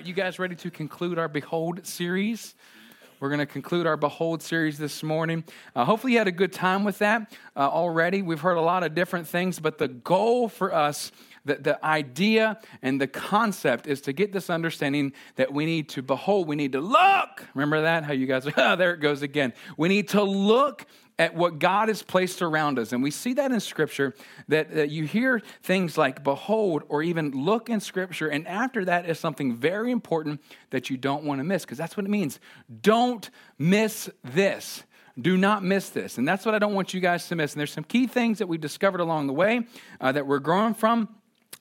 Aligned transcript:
right, 0.00 0.06
you 0.06 0.14
guys 0.14 0.38
ready 0.38 0.54
to 0.54 0.70
conclude 0.70 1.18
our 1.18 1.28
Behold 1.28 1.86
series? 1.86 2.54
We're 3.18 3.28
going 3.28 3.40
to 3.40 3.44
conclude 3.44 3.86
our 3.86 3.98
Behold 3.98 4.40
series 4.40 4.78
this 4.78 5.02
morning. 5.02 5.44
Uh, 5.76 5.84
hopefully, 5.84 6.14
you 6.14 6.18
had 6.18 6.26
a 6.26 6.32
good 6.32 6.54
time 6.54 6.84
with 6.84 7.00
that 7.00 7.30
uh, 7.54 7.68
already. 7.68 8.22
We've 8.22 8.40
heard 8.40 8.56
a 8.56 8.62
lot 8.62 8.82
of 8.82 8.94
different 8.94 9.28
things, 9.28 9.60
but 9.60 9.76
the 9.76 9.88
goal 9.88 10.48
for 10.48 10.74
us, 10.74 11.12
the, 11.44 11.56
the 11.56 11.84
idea 11.84 12.58
and 12.80 12.98
the 12.98 13.08
concept 13.08 13.86
is 13.86 14.00
to 14.02 14.14
get 14.14 14.32
this 14.32 14.48
understanding 14.48 15.12
that 15.36 15.52
we 15.52 15.66
need 15.66 15.90
to 15.90 16.00
behold, 16.00 16.48
we 16.48 16.56
need 16.56 16.72
to 16.72 16.80
look. 16.80 17.46
Remember 17.52 17.82
that? 17.82 18.04
How 18.04 18.14
you 18.14 18.24
guys 18.24 18.46
oh, 18.56 18.76
there 18.76 18.94
it 18.94 19.00
goes 19.00 19.20
again. 19.20 19.52
We 19.76 19.90
need 19.90 20.08
to 20.10 20.22
look 20.22 20.86
at 21.20 21.34
what 21.34 21.58
God 21.58 21.88
has 21.88 22.02
placed 22.02 22.40
around 22.40 22.78
us. 22.78 22.94
And 22.94 23.02
we 23.02 23.10
see 23.10 23.34
that 23.34 23.52
in 23.52 23.60
Scripture 23.60 24.14
that, 24.48 24.74
that 24.74 24.88
you 24.88 25.04
hear 25.04 25.42
things 25.62 25.98
like 25.98 26.24
behold 26.24 26.82
or 26.88 27.02
even 27.02 27.44
look 27.44 27.68
in 27.68 27.78
Scripture. 27.80 28.28
And 28.28 28.48
after 28.48 28.86
that 28.86 29.06
is 29.06 29.18
something 29.18 29.54
very 29.54 29.92
important 29.92 30.40
that 30.70 30.88
you 30.88 30.96
don't 30.96 31.22
want 31.24 31.38
to 31.38 31.44
miss 31.44 31.66
because 31.66 31.76
that's 31.76 31.94
what 31.94 32.06
it 32.06 32.08
means. 32.08 32.40
Don't 32.80 33.28
miss 33.58 34.08
this. 34.24 34.82
Do 35.20 35.36
not 35.36 35.62
miss 35.62 35.90
this. 35.90 36.16
And 36.16 36.26
that's 36.26 36.46
what 36.46 36.54
I 36.54 36.58
don't 36.58 36.72
want 36.72 36.94
you 36.94 37.00
guys 37.00 37.28
to 37.28 37.36
miss. 37.36 37.52
And 37.52 37.60
there's 37.60 37.72
some 37.72 37.84
key 37.84 38.06
things 38.06 38.38
that 38.38 38.46
we 38.46 38.56
discovered 38.56 39.00
along 39.00 39.26
the 39.26 39.34
way 39.34 39.66
uh, 40.00 40.12
that 40.12 40.26
we're 40.26 40.38
growing 40.38 40.72
from. 40.72 41.06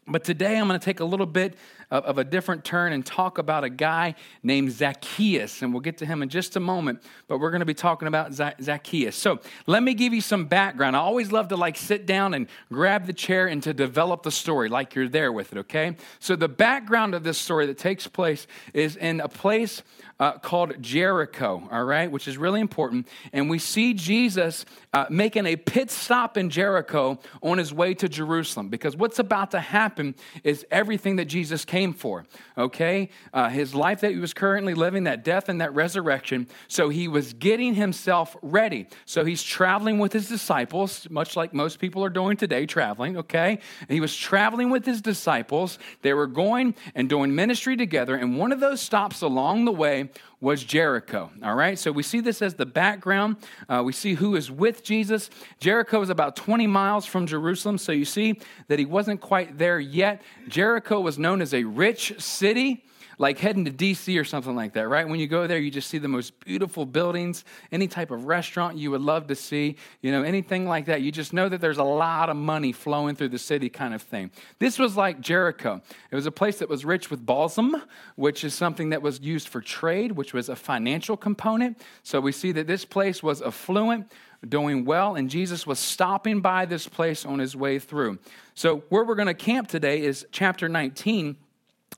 But 0.08 0.24
today 0.24 0.58
I'm 0.58 0.70
going 0.70 0.80
to 0.80 0.84
take 0.84 1.02
a 1.02 1.06
little 1.06 1.26
bit 1.26 1.56
of, 1.92 2.04
of, 2.06 2.18
a 2.18 2.24
different 2.24 2.64
turn 2.64 2.94
and 2.94 3.06
talk 3.06 3.38
about 3.38 3.64
a 3.64 3.70
guy 3.70 4.16
named 4.44 4.72
Zacchaeus. 4.72 5.62
And 5.62 5.74
we'll 5.74 5.82
get 5.82 5.98
to 6.00 6.06
him 6.06 6.22
in 6.22 6.30
just 6.30 6.56
a 6.56 6.60
moment. 6.60 7.02
But 7.28 7.40
we're 7.40 7.52
going 7.52 7.60
to 7.62 7.66
be 7.66 7.74
talking 7.74 8.08
about 8.08 8.34
Zacchaeus. 8.34 9.16
So 9.16 9.40
let 9.68 9.84
me 9.84 9.94
give 9.94 10.14
you 10.14 10.22
some 10.22 10.46
background. 10.46 10.96
I 10.96 11.00
always 11.00 11.32
love 11.32 11.50
to 11.50 11.58
like 11.58 11.78
sit 11.78 12.06
down 12.06 12.34
and 12.34 12.48
grab 12.72 13.06
the 13.06 13.14
chair 13.14 13.48
and 13.48 13.62
to 13.64 13.74
develop 13.74 14.24
the 14.24 14.32
story 14.32 14.70
like 14.70 14.96
you're 14.96 15.10
there 15.10 15.32
with 15.32 15.52
it, 15.52 15.60
okay? 15.60 15.96
So 16.20 16.36
the 16.36 16.48
background 16.48 17.16
of 17.16 17.24
this 17.24 17.38
story 17.38 17.66
that 17.68 17.78
takes 17.78 18.08
place 18.08 18.48
is 18.74 18.96
in 18.96 19.22
a 19.22 19.30
place 19.30 19.82
uh, 20.20 20.34
called 20.34 20.82
Jericho, 20.82 21.68
all 21.72 21.84
right, 21.86 22.12
which 22.12 22.28
is 22.28 22.38
really 22.38 22.60
important. 22.60 23.08
And 23.32 23.50
we 23.50 23.58
see 23.58 23.94
Jesus 23.94 24.66
uh, 24.94 25.06
making 25.10 25.46
a 25.46 25.56
pit 25.56 25.90
stop 25.90 26.36
in 26.36 26.50
Jericho 26.50 27.20
on 27.42 27.58
his 27.58 27.74
way 27.74 27.94
to 27.94 28.10
Jerusalem 28.10 28.68
because 28.68 28.98
what's 28.98 29.20
about 29.20 29.52
to 29.52 29.60
happen 29.60 30.16
is 30.44 30.66
everything 30.72 31.16
that 31.18 31.26
Jesus 31.26 31.64
came 31.64 31.79
for, 31.88 32.26
okay? 32.58 33.10
Uh, 33.34 33.50
his 33.50 33.74
life 33.74 34.02
that 34.02 34.12
he 34.12 34.20
was 34.20 34.34
currently 34.34 34.74
living, 34.74 35.06
that 35.06 35.24
death 35.24 35.50
and 35.50 35.62
that 35.62 35.74
resurrection. 35.74 36.48
So 36.68 36.90
he 36.90 37.08
was 37.08 37.34
getting 37.34 37.76
himself 37.76 38.36
ready. 38.42 38.88
So 39.06 39.26
he's 39.26 39.44
traveling 39.44 40.00
with 40.00 40.14
his 40.14 40.28
disciples, 40.28 41.10
much 41.10 41.36
like 41.36 41.54
most 41.54 41.80
people 41.80 42.04
are 42.04 42.10
doing 42.10 42.38
today, 42.38 42.66
traveling, 42.66 43.18
okay? 43.18 43.60
And 43.82 43.90
he 43.90 44.02
was 44.02 44.16
traveling 44.16 44.70
with 44.70 44.86
his 44.86 45.02
disciples. 45.02 45.80
They 46.02 46.14
were 46.14 46.28
going 46.28 46.76
and 46.96 47.10
doing 47.10 47.34
ministry 47.34 47.76
together. 47.76 48.16
And 48.16 48.38
one 48.38 48.52
of 48.52 48.60
those 48.60 48.82
stops 48.82 49.22
along 49.22 49.66
the 49.66 49.72
way 49.72 50.10
was 50.42 50.64
Jericho. 50.64 51.32
All 51.44 51.56
right, 51.56 51.78
so 51.78 51.92
we 51.92 52.04
see 52.04 52.22
this 52.22 52.42
as 52.42 52.56
the 52.56 52.66
background. 52.66 53.38
Uh, 53.68 53.82
we 53.86 53.92
see 53.92 54.14
who 54.14 54.36
is 54.36 54.50
with 54.50 54.84
Jesus. 54.84 55.30
Jericho 55.60 56.02
is 56.02 56.10
about 56.10 56.36
20 56.36 56.66
miles 56.68 57.06
from 57.06 57.28
Jerusalem, 57.28 57.78
so 57.78 57.92
you 57.92 58.06
see 58.06 58.40
that 58.68 58.80
he 58.80 58.86
wasn't 58.86 59.20
quite 59.20 59.58
there 59.58 59.80
yet. 59.80 60.22
Jericho 60.48 61.00
was 61.00 61.20
known 61.20 61.42
as 61.42 61.54
a 61.54 61.64
rich 61.64 62.22
city 62.22 62.84
like 63.20 63.38
heading 63.38 63.66
to 63.66 63.72
DC 63.72 64.20
or 64.20 64.24
something 64.24 64.56
like 64.56 64.74
that, 64.74 64.88
right? 64.88 65.08
When 65.08 65.20
you 65.20 65.28
go 65.28 65.46
there, 65.46 65.60
you 65.60 65.70
just 65.70 65.90
see 65.90 65.98
the 65.98 66.08
most 66.08 66.40
beautiful 66.40 66.86
buildings, 66.86 67.44
any 67.70 67.88
type 67.88 68.12
of 68.12 68.26
restaurant 68.26 68.78
you 68.78 68.92
would 68.92 69.02
love 69.02 69.28
to 69.28 69.36
see, 69.36 69.76
you 70.02 70.12
know, 70.12 70.24
anything 70.24 70.66
like 70.66 70.86
that. 70.86 71.02
You 71.02 71.12
just 71.12 71.34
know 71.34 71.50
that 71.50 71.60
there's 71.60 71.78
a 71.78 71.84
lot 71.84 72.30
of 72.30 72.38
money 72.38 72.72
flowing 72.72 73.16
through 73.16 73.30
the 73.30 73.38
city, 73.38 73.70
kind 73.70 73.94
of 73.94 74.02
thing. 74.02 74.32
This 74.60 74.80
was 74.80 74.96
like 74.96 75.20
Jericho. 75.20 75.82
It 76.10 76.16
was 76.16 76.26
a 76.26 76.32
place 76.32 76.60
that 76.60 76.70
was 76.70 76.86
rich 76.86 77.12
with 77.12 77.26
balsam, 77.26 77.76
which 78.16 78.46
is 78.46 78.54
something 78.54 78.90
that 78.92 79.02
was 79.02 79.20
used 79.20 79.50
for 79.50 79.60
trade, 79.60 80.14
which 80.14 80.34
was 80.34 80.48
a 80.48 80.56
financial 80.56 81.18
component. 81.18 81.78
So 82.04 82.22
we 82.22 82.32
see 82.32 82.54
that 82.54 82.68
this 82.68 82.86
place 82.86 83.22
was 83.22 83.42
affluent 83.42 84.10
doing 84.48 84.86
well, 84.86 85.16
and 85.16 85.30
Jesus 85.30 85.68
was 85.68 85.78
stopping 85.78 86.40
by 86.40 86.66
this 86.66 86.88
place 86.88 87.26
on 87.26 87.40
his 87.40 87.54
way 87.54 87.80
through. 87.80 88.20
So, 88.54 88.84
where 88.88 89.04
we're 89.04 89.16
going 89.16 89.28
to 89.28 89.34
camp 89.34 89.68
today 89.68 90.02
is 90.02 90.26
chapter 90.32 90.70
19. 90.70 91.36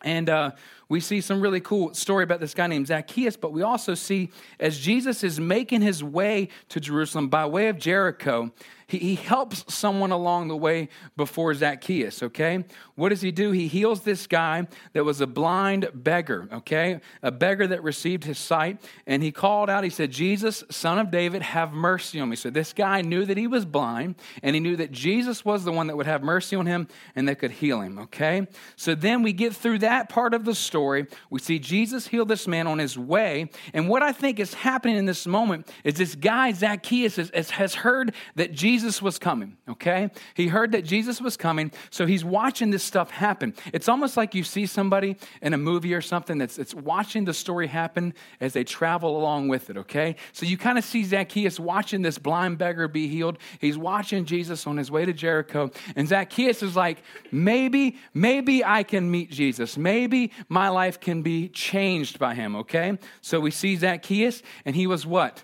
And 0.04 0.30
uh, 0.30 0.52
we 0.92 1.00
see 1.00 1.22
some 1.22 1.40
really 1.40 1.62
cool 1.62 1.94
story 1.94 2.26
about 2.26 2.42
this 2.42 2.54
guy 2.54 2.68
named 2.68 2.88
Zacchaeus, 2.88 3.38
but 3.38 3.54
we 3.54 3.62
also 3.62 3.96
see 3.96 4.30
as 4.60 4.78
Jesus 4.78 5.24
is 5.24 5.40
making 5.40 5.80
his 5.80 6.04
way 6.04 6.50
to 6.68 6.82
Jerusalem 6.82 7.30
by 7.30 7.46
way 7.46 7.70
of 7.70 7.78
Jericho, 7.78 8.52
he, 8.92 8.98
he 8.98 9.16
helps 9.16 9.74
someone 9.74 10.12
along 10.12 10.50
the 10.50 10.58
way 10.58 10.90
before 11.16 11.54
Zacchaeus, 11.54 12.22
okay? 12.24 12.66
What 12.96 13.10
does 13.10 13.22
he 13.22 13.32
do? 13.32 13.52
He 13.52 13.70
heals 13.70 14.02
this 14.02 14.28
guy 14.28 14.68
that 14.92 15.06
was 15.06 15.22
a 15.22 15.28
blind 15.28 15.90
beggar, 15.94 16.50
okay? 16.52 17.00
A 17.24 17.32
beggar 17.32 17.68
that 17.68 17.84
received 17.84 18.26
his 18.26 18.38
sight. 18.38 18.82
And 19.08 19.24
he 19.24 19.32
called 19.32 19.70
out, 19.70 19.86
he 19.86 19.90
said, 19.90 20.12
Jesus, 20.12 20.66
son 20.70 21.00
of 21.00 21.10
David, 21.10 21.42
have 21.42 21.72
mercy 21.72 22.20
on 22.20 22.28
me. 22.28 22.36
So 22.36 22.50
this 22.50 22.74
guy 22.74 23.02
knew 23.02 23.26
that 23.26 23.38
he 23.38 23.48
was 23.48 23.64
blind, 23.64 24.16
and 24.44 24.56
he 24.56 24.60
knew 24.60 24.76
that 24.76 24.92
Jesus 24.92 25.46
was 25.46 25.64
the 25.64 25.72
one 25.72 25.88
that 25.88 25.96
would 25.96 26.06
have 26.06 26.22
mercy 26.22 26.58
on 26.58 26.66
him 26.66 26.90
and 27.16 27.30
that 27.30 27.40
could 27.40 27.52
heal 27.52 27.80
him, 27.80 27.98
okay? 27.98 28.46
So 28.76 28.94
then 28.94 29.24
we 29.24 29.32
get 29.32 29.56
through 29.56 29.80
that 29.80 30.10
part 30.10 30.34
of 30.34 30.44
the 30.44 30.54
story. 30.54 30.81
We 31.30 31.40
see 31.40 31.60
Jesus 31.60 32.08
heal 32.08 32.26
this 32.26 32.48
man 32.48 32.68
on 32.68 32.80
his 32.80 32.98
way. 32.98 33.50
And 33.74 33.88
what 33.88 34.02
I 34.02 34.12
think 34.12 34.40
is 34.40 34.54
happening 34.54 34.98
in 34.98 35.06
this 35.06 35.28
moment 35.28 35.68
is 35.84 35.96
this 35.96 36.16
guy, 36.16 36.52
Zacchaeus, 36.52 37.18
is, 37.18 37.50
has 37.52 37.76
heard 37.76 38.14
that 38.36 38.54
Jesus 38.54 39.02
was 39.02 39.20
coming, 39.20 39.58
okay? 39.70 40.10
He 40.34 40.48
heard 40.48 40.72
that 40.72 40.84
Jesus 40.84 41.22
was 41.22 41.38
coming, 41.38 41.72
so 41.90 42.06
he's 42.06 42.26
watching 42.26 42.72
this 42.72 42.84
stuff 42.84 43.12
happen. 43.12 43.54
It's 43.74 43.88
almost 43.88 44.18
like 44.18 44.36
you 44.36 44.44
see 44.44 44.66
somebody 44.66 45.18
in 45.42 45.54
a 45.54 45.58
movie 45.58 45.94
or 45.94 46.02
something 46.02 46.38
that's 46.38 46.58
it's 46.58 46.74
watching 46.74 47.26
the 47.26 47.34
story 47.34 47.68
happen 47.68 48.14
as 48.40 48.54
they 48.54 48.64
travel 48.64 49.18
along 49.18 49.48
with 49.48 49.70
it, 49.70 49.78
okay? 49.78 50.16
So 50.32 50.46
you 50.46 50.58
kind 50.58 50.78
of 50.78 50.84
see 50.84 51.04
Zacchaeus 51.04 51.60
watching 51.60 52.02
this 52.02 52.18
blind 52.18 52.58
beggar 52.58 52.88
be 52.88 53.08
healed. 53.08 53.38
He's 53.60 53.78
watching 53.78 54.26
Jesus 54.26 54.68
on 54.68 54.78
his 54.78 54.90
way 54.90 55.06
to 55.06 55.14
Jericho, 55.14 55.72
and 55.96 56.08
Zacchaeus 56.08 56.64
is 56.64 56.76
like, 56.76 57.00
maybe, 57.32 57.98
maybe 58.14 58.64
I 58.64 58.84
can 58.84 59.10
meet 59.10 59.32
Jesus. 59.32 59.78
Maybe 59.78 60.32
my 60.50 60.70
life 60.72 61.00
can 61.00 61.22
be 61.22 61.48
changed 61.50 62.20
by 62.20 62.34
him, 62.34 62.56
okay? 62.56 62.98
So 63.22 63.40
we 63.40 63.52
see 63.52 63.76
Zacchaeus, 63.76 64.42
and 64.66 64.76
he 64.76 64.88
was 64.88 65.06
what? 65.06 65.44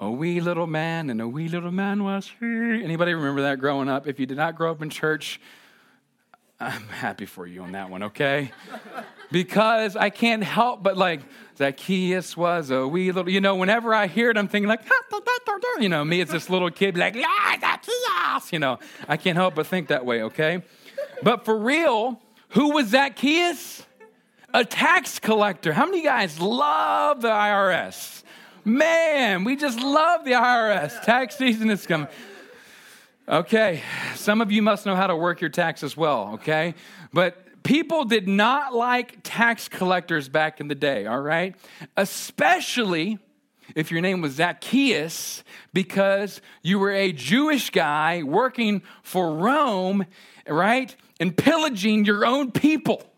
a 0.00 0.10
wee 0.10 0.40
little 0.40 0.66
man 0.66 1.10
and 1.10 1.20
a 1.20 1.28
wee 1.28 1.46
little 1.48 1.70
man 1.70 2.02
was 2.02 2.30
he. 2.40 2.46
Anybody 2.46 3.12
remember 3.12 3.42
that 3.42 3.60
growing 3.60 3.88
up? 3.88 4.06
If 4.06 4.18
you 4.18 4.24
did 4.24 4.38
not 4.38 4.56
grow 4.56 4.70
up 4.70 4.80
in 4.80 4.88
church, 4.88 5.38
I'm 6.58 6.88
happy 6.88 7.26
for 7.26 7.46
you 7.46 7.62
on 7.62 7.72
that 7.72 7.90
one, 7.90 8.04
okay? 8.04 8.50
because 9.30 9.96
I 9.96 10.08
can't 10.08 10.42
help 10.42 10.82
but 10.82 10.96
like 10.96 11.20
Zacchaeus 11.58 12.34
was 12.34 12.70
a 12.70 12.88
wee 12.88 13.12
little, 13.12 13.30
you 13.30 13.42
know, 13.42 13.56
whenever 13.56 13.94
I 13.94 14.06
hear 14.06 14.30
it, 14.30 14.38
I'm 14.38 14.48
thinking 14.48 14.68
like, 14.68 14.80
ah, 14.90 15.18
you 15.78 15.90
know, 15.90 16.02
me 16.04 16.22
as 16.22 16.30
this 16.30 16.48
little 16.48 16.70
kid, 16.70 16.96
like, 16.96 17.14
yeah, 17.14 17.60
Zacchaeus, 17.60 18.52
you 18.52 18.58
know, 18.58 18.78
I 19.06 19.18
can't 19.18 19.36
help 19.36 19.54
but 19.54 19.66
think 19.66 19.88
that 19.88 20.06
way, 20.06 20.22
okay? 20.24 20.62
But 21.22 21.44
for 21.44 21.56
real, 21.56 22.20
who 22.50 22.72
was 22.72 22.88
Zacchaeus? 22.88 23.86
A 24.52 24.64
tax 24.64 25.18
collector. 25.18 25.72
How 25.72 25.86
many 25.86 26.02
guys 26.02 26.40
love 26.40 27.20
the 27.20 27.28
IRS? 27.28 28.22
Man, 28.64 29.44
we 29.44 29.56
just 29.56 29.80
love 29.80 30.24
the 30.24 30.32
IRS. 30.32 31.02
Tax 31.02 31.36
season 31.36 31.70
is 31.70 31.86
coming. 31.86 32.08
Okay, 33.28 33.82
some 34.16 34.40
of 34.40 34.50
you 34.50 34.60
must 34.60 34.86
know 34.86 34.96
how 34.96 35.06
to 35.06 35.14
work 35.14 35.40
your 35.40 35.50
tax 35.50 35.84
as 35.84 35.96
well, 35.96 36.32
okay? 36.34 36.74
But 37.12 37.62
people 37.62 38.04
did 38.04 38.26
not 38.26 38.74
like 38.74 39.18
tax 39.22 39.68
collectors 39.68 40.28
back 40.28 40.60
in 40.60 40.66
the 40.66 40.74
day, 40.74 41.06
all 41.06 41.20
right? 41.20 41.54
Especially 41.96 43.20
if 43.76 43.92
your 43.92 44.00
name 44.00 44.20
was 44.20 44.32
Zacchaeus 44.32 45.44
because 45.72 46.40
you 46.62 46.80
were 46.80 46.90
a 46.90 47.12
Jewish 47.12 47.70
guy 47.70 48.24
working 48.24 48.82
for 49.04 49.32
Rome, 49.32 50.06
right? 50.48 50.94
And 51.20 51.36
pillaging 51.36 52.04
your 52.06 52.26
own 52.26 52.50
people. 52.50 53.09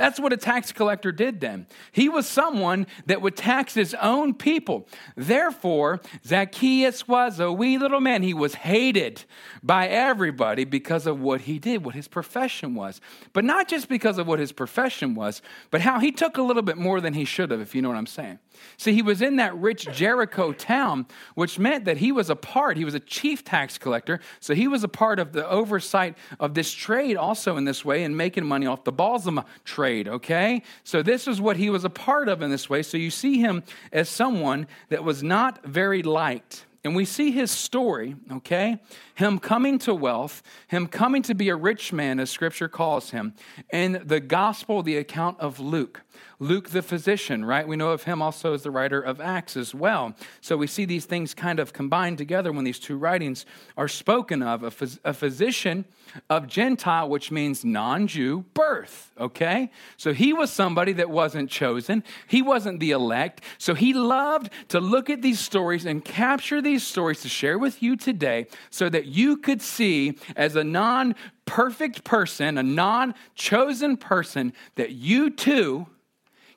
That's 0.00 0.18
what 0.18 0.32
a 0.32 0.38
tax 0.38 0.72
collector 0.72 1.12
did 1.12 1.40
then. 1.40 1.66
He 1.92 2.08
was 2.08 2.26
someone 2.26 2.86
that 3.04 3.20
would 3.20 3.36
tax 3.36 3.74
his 3.74 3.92
own 4.00 4.32
people. 4.32 4.88
Therefore, 5.14 6.00
Zacchaeus 6.24 7.06
was 7.06 7.38
a 7.38 7.52
wee 7.52 7.76
little 7.76 8.00
man. 8.00 8.22
He 8.22 8.32
was 8.32 8.54
hated 8.54 9.24
by 9.62 9.88
everybody 9.88 10.64
because 10.64 11.06
of 11.06 11.20
what 11.20 11.42
he 11.42 11.58
did, 11.58 11.84
what 11.84 11.94
his 11.94 12.08
profession 12.08 12.74
was. 12.74 13.02
But 13.34 13.44
not 13.44 13.68
just 13.68 13.90
because 13.90 14.16
of 14.16 14.26
what 14.26 14.38
his 14.38 14.52
profession 14.52 15.14
was, 15.14 15.42
but 15.70 15.82
how 15.82 16.00
he 16.00 16.12
took 16.12 16.38
a 16.38 16.42
little 16.42 16.62
bit 16.62 16.78
more 16.78 17.02
than 17.02 17.12
he 17.12 17.26
should 17.26 17.50
have, 17.50 17.60
if 17.60 17.74
you 17.74 17.82
know 17.82 17.90
what 17.90 17.98
I'm 17.98 18.06
saying. 18.06 18.38
See, 18.76 18.94
he 18.94 19.02
was 19.02 19.20
in 19.20 19.36
that 19.36 19.54
rich 19.56 19.86
Jericho 19.92 20.52
town, 20.52 21.06
which 21.34 21.58
meant 21.58 21.84
that 21.84 21.98
he 21.98 22.12
was 22.12 22.30
a 22.30 22.36
part, 22.36 22.76
he 22.76 22.84
was 22.84 22.94
a 22.94 23.00
chief 23.00 23.44
tax 23.44 23.76
collector. 23.78 24.20
So 24.40 24.54
he 24.54 24.66
was 24.66 24.82
a 24.82 24.88
part 24.88 25.18
of 25.18 25.32
the 25.32 25.48
oversight 25.48 26.16
of 26.38 26.54
this 26.54 26.72
trade 26.72 27.16
also 27.16 27.56
in 27.56 27.64
this 27.64 27.84
way 27.84 28.02
and 28.02 28.16
making 28.16 28.46
money 28.46 28.66
off 28.66 28.84
the 28.84 28.92
balsam 28.92 29.42
trade, 29.64 29.89
okay? 30.08 30.62
So 30.84 31.02
this 31.02 31.28
is 31.28 31.40
what 31.40 31.56
he 31.56 31.70
was 31.70 31.84
a 31.84 31.90
part 31.90 32.28
of 32.28 32.42
in 32.42 32.50
this 32.50 32.70
way. 32.70 32.82
So 32.82 32.96
you 32.96 33.10
see 33.10 33.38
him 33.38 33.62
as 33.92 34.08
someone 34.08 34.66
that 34.88 35.04
was 35.04 35.22
not 35.22 35.64
very 35.64 36.02
liked. 36.02 36.64
And 36.82 36.96
we 36.96 37.04
see 37.04 37.30
his 37.30 37.50
story, 37.50 38.16
okay? 38.32 38.78
Him 39.14 39.38
coming 39.38 39.78
to 39.80 39.94
wealth, 39.94 40.42
him 40.68 40.86
coming 40.86 41.20
to 41.22 41.34
be 41.34 41.50
a 41.50 41.56
rich 41.56 41.92
man, 41.92 42.18
as 42.18 42.30
scripture 42.30 42.68
calls 42.68 43.10
him, 43.10 43.34
in 43.70 44.02
the 44.04 44.20
gospel, 44.20 44.82
the 44.82 44.96
account 44.96 45.38
of 45.40 45.60
Luke. 45.60 46.00
Luke 46.38 46.70
the 46.70 46.82
physician, 46.82 47.44
right? 47.44 47.68
We 47.68 47.76
know 47.76 47.90
of 47.90 48.04
him 48.04 48.22
also 48.22 48.54
as 48.54 48.62
the 48.62 48.70
writer 48.70 49.00
of 49.00 49.20
Acts 49.20 49.56
as 49.56 49.74
well. 49.74 50.14
So 50.40 50.56
we 50.56 50.66
see 50.66 50.84
these 50.86 51.04
things 51.04 51.34
kind 51.34 51.60
of 51.60 51.72
combined 51.72 52.18
together 52.18 52.50
when 52.50 52.64
these 52.64 52.78
two 52.78 52.96
writings 52.96 53.44
are 53.76 53.88
spoken 53.88 54.42
of. 54.42 54.62
A, 54.62 54.70
phys- 54.70 54.98
a 55.04 55.12
physician 55.12 55.84
of 56.28 56.46
Gentile, 56.46 57.08
which 57.08 57.30
means 57.30 57.64
non 57.64 58.06
Jew 58.06 58.44
birth, 58.54 59.12
okay? 59.18 59.70
So 59.96 60.12
he 60.12 60.32
was 60.32 60.50
somebody 60.50 60.92
that 60.94 61.10
wasn't 61.10 61.50
chosen, 61.50 62.02
he 62.26 62.42
wasn't 62.42 62.80
the 62.80 62.92
elect. 62.92 63.42
So 63.58 63.74
he 63.74 63.92
loved 63.92 64.50
to 64.68 64.80
look 64.80 65.10
at 65.10 65.22
these 65.22 65.40
stories 65.40 65.84
and 65.84 66.04
capture 66.04 66.62
these 66.62 66.86
stories 66.86 67.20
to 67.22 67.28
share 67.28 67.58
with 67.58 67.82
you 67.82 67.96
today 67.96 68.46
so 68.70 68.88
that 68.88 69.06
you 69.06 69.36
could 69.36 69.62
see 69.62 70.18
as 70.36 70.56
a 70.56 70.64
non 70.64 71.14
perfect 71.44 72.04
person, 72.04 72.58
a 72.58 72.62
non 72.62 73.14
chosen 73.34 73.96
person, 73.96 74.52
that 74.76 74.92
you 74.92 75.30
too 75.30 75.86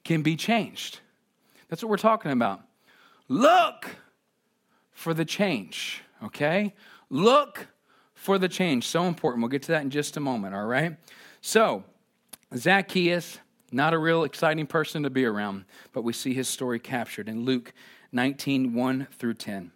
can 0.03 0.21
be 0.21 0.35
changed. 0.35 0.99
That's 1.69 1.81
what 1.81 1.89
we're 1.89 1.97
talking 1.97 2.31
about. 2.31 2.61
Look 3.27 3.95
for 4.91 5.13
the 5.13 5.25
change, 5.25 6.03
okay? 6.23 6.73
Look 7.09 7.67
for 8.13 8.37
the 8.37 8.49
change. 8.49 8.87
So 8.87 9.05
important. 9.05 9.41
We'll 9.41 9.49
get 9.49 9.63
to 9.63 9.71
that 9.73 9.81
in 9.81 9.89
just 9.89 10.17
a 10.17 10.19
moment, 10.19 10.55
all 10.55 10.65
right? 10.65 10.97
So, 11.41 11.83
Zacchaeus, 12.55 13.39
not 13.71 13.93
a 13.93 13.97
real 13.97 14.23
exciting 14.23 14.67
person 14.67 15.03
to 15.03 15.09
be 15.09 15.25
around, 15.25 15.65
but 15.93 16.03
we 16.03 16.13
see 16.13 16.33
his 16.33 16.47
story 16.47 16.79
captured 16.79 17.27
in 17.27 17.43
Luke 17.43 17.73
19 18.11 18.73
1 18.73 19.07
through 19.17 19.33
10. 19.33 19.71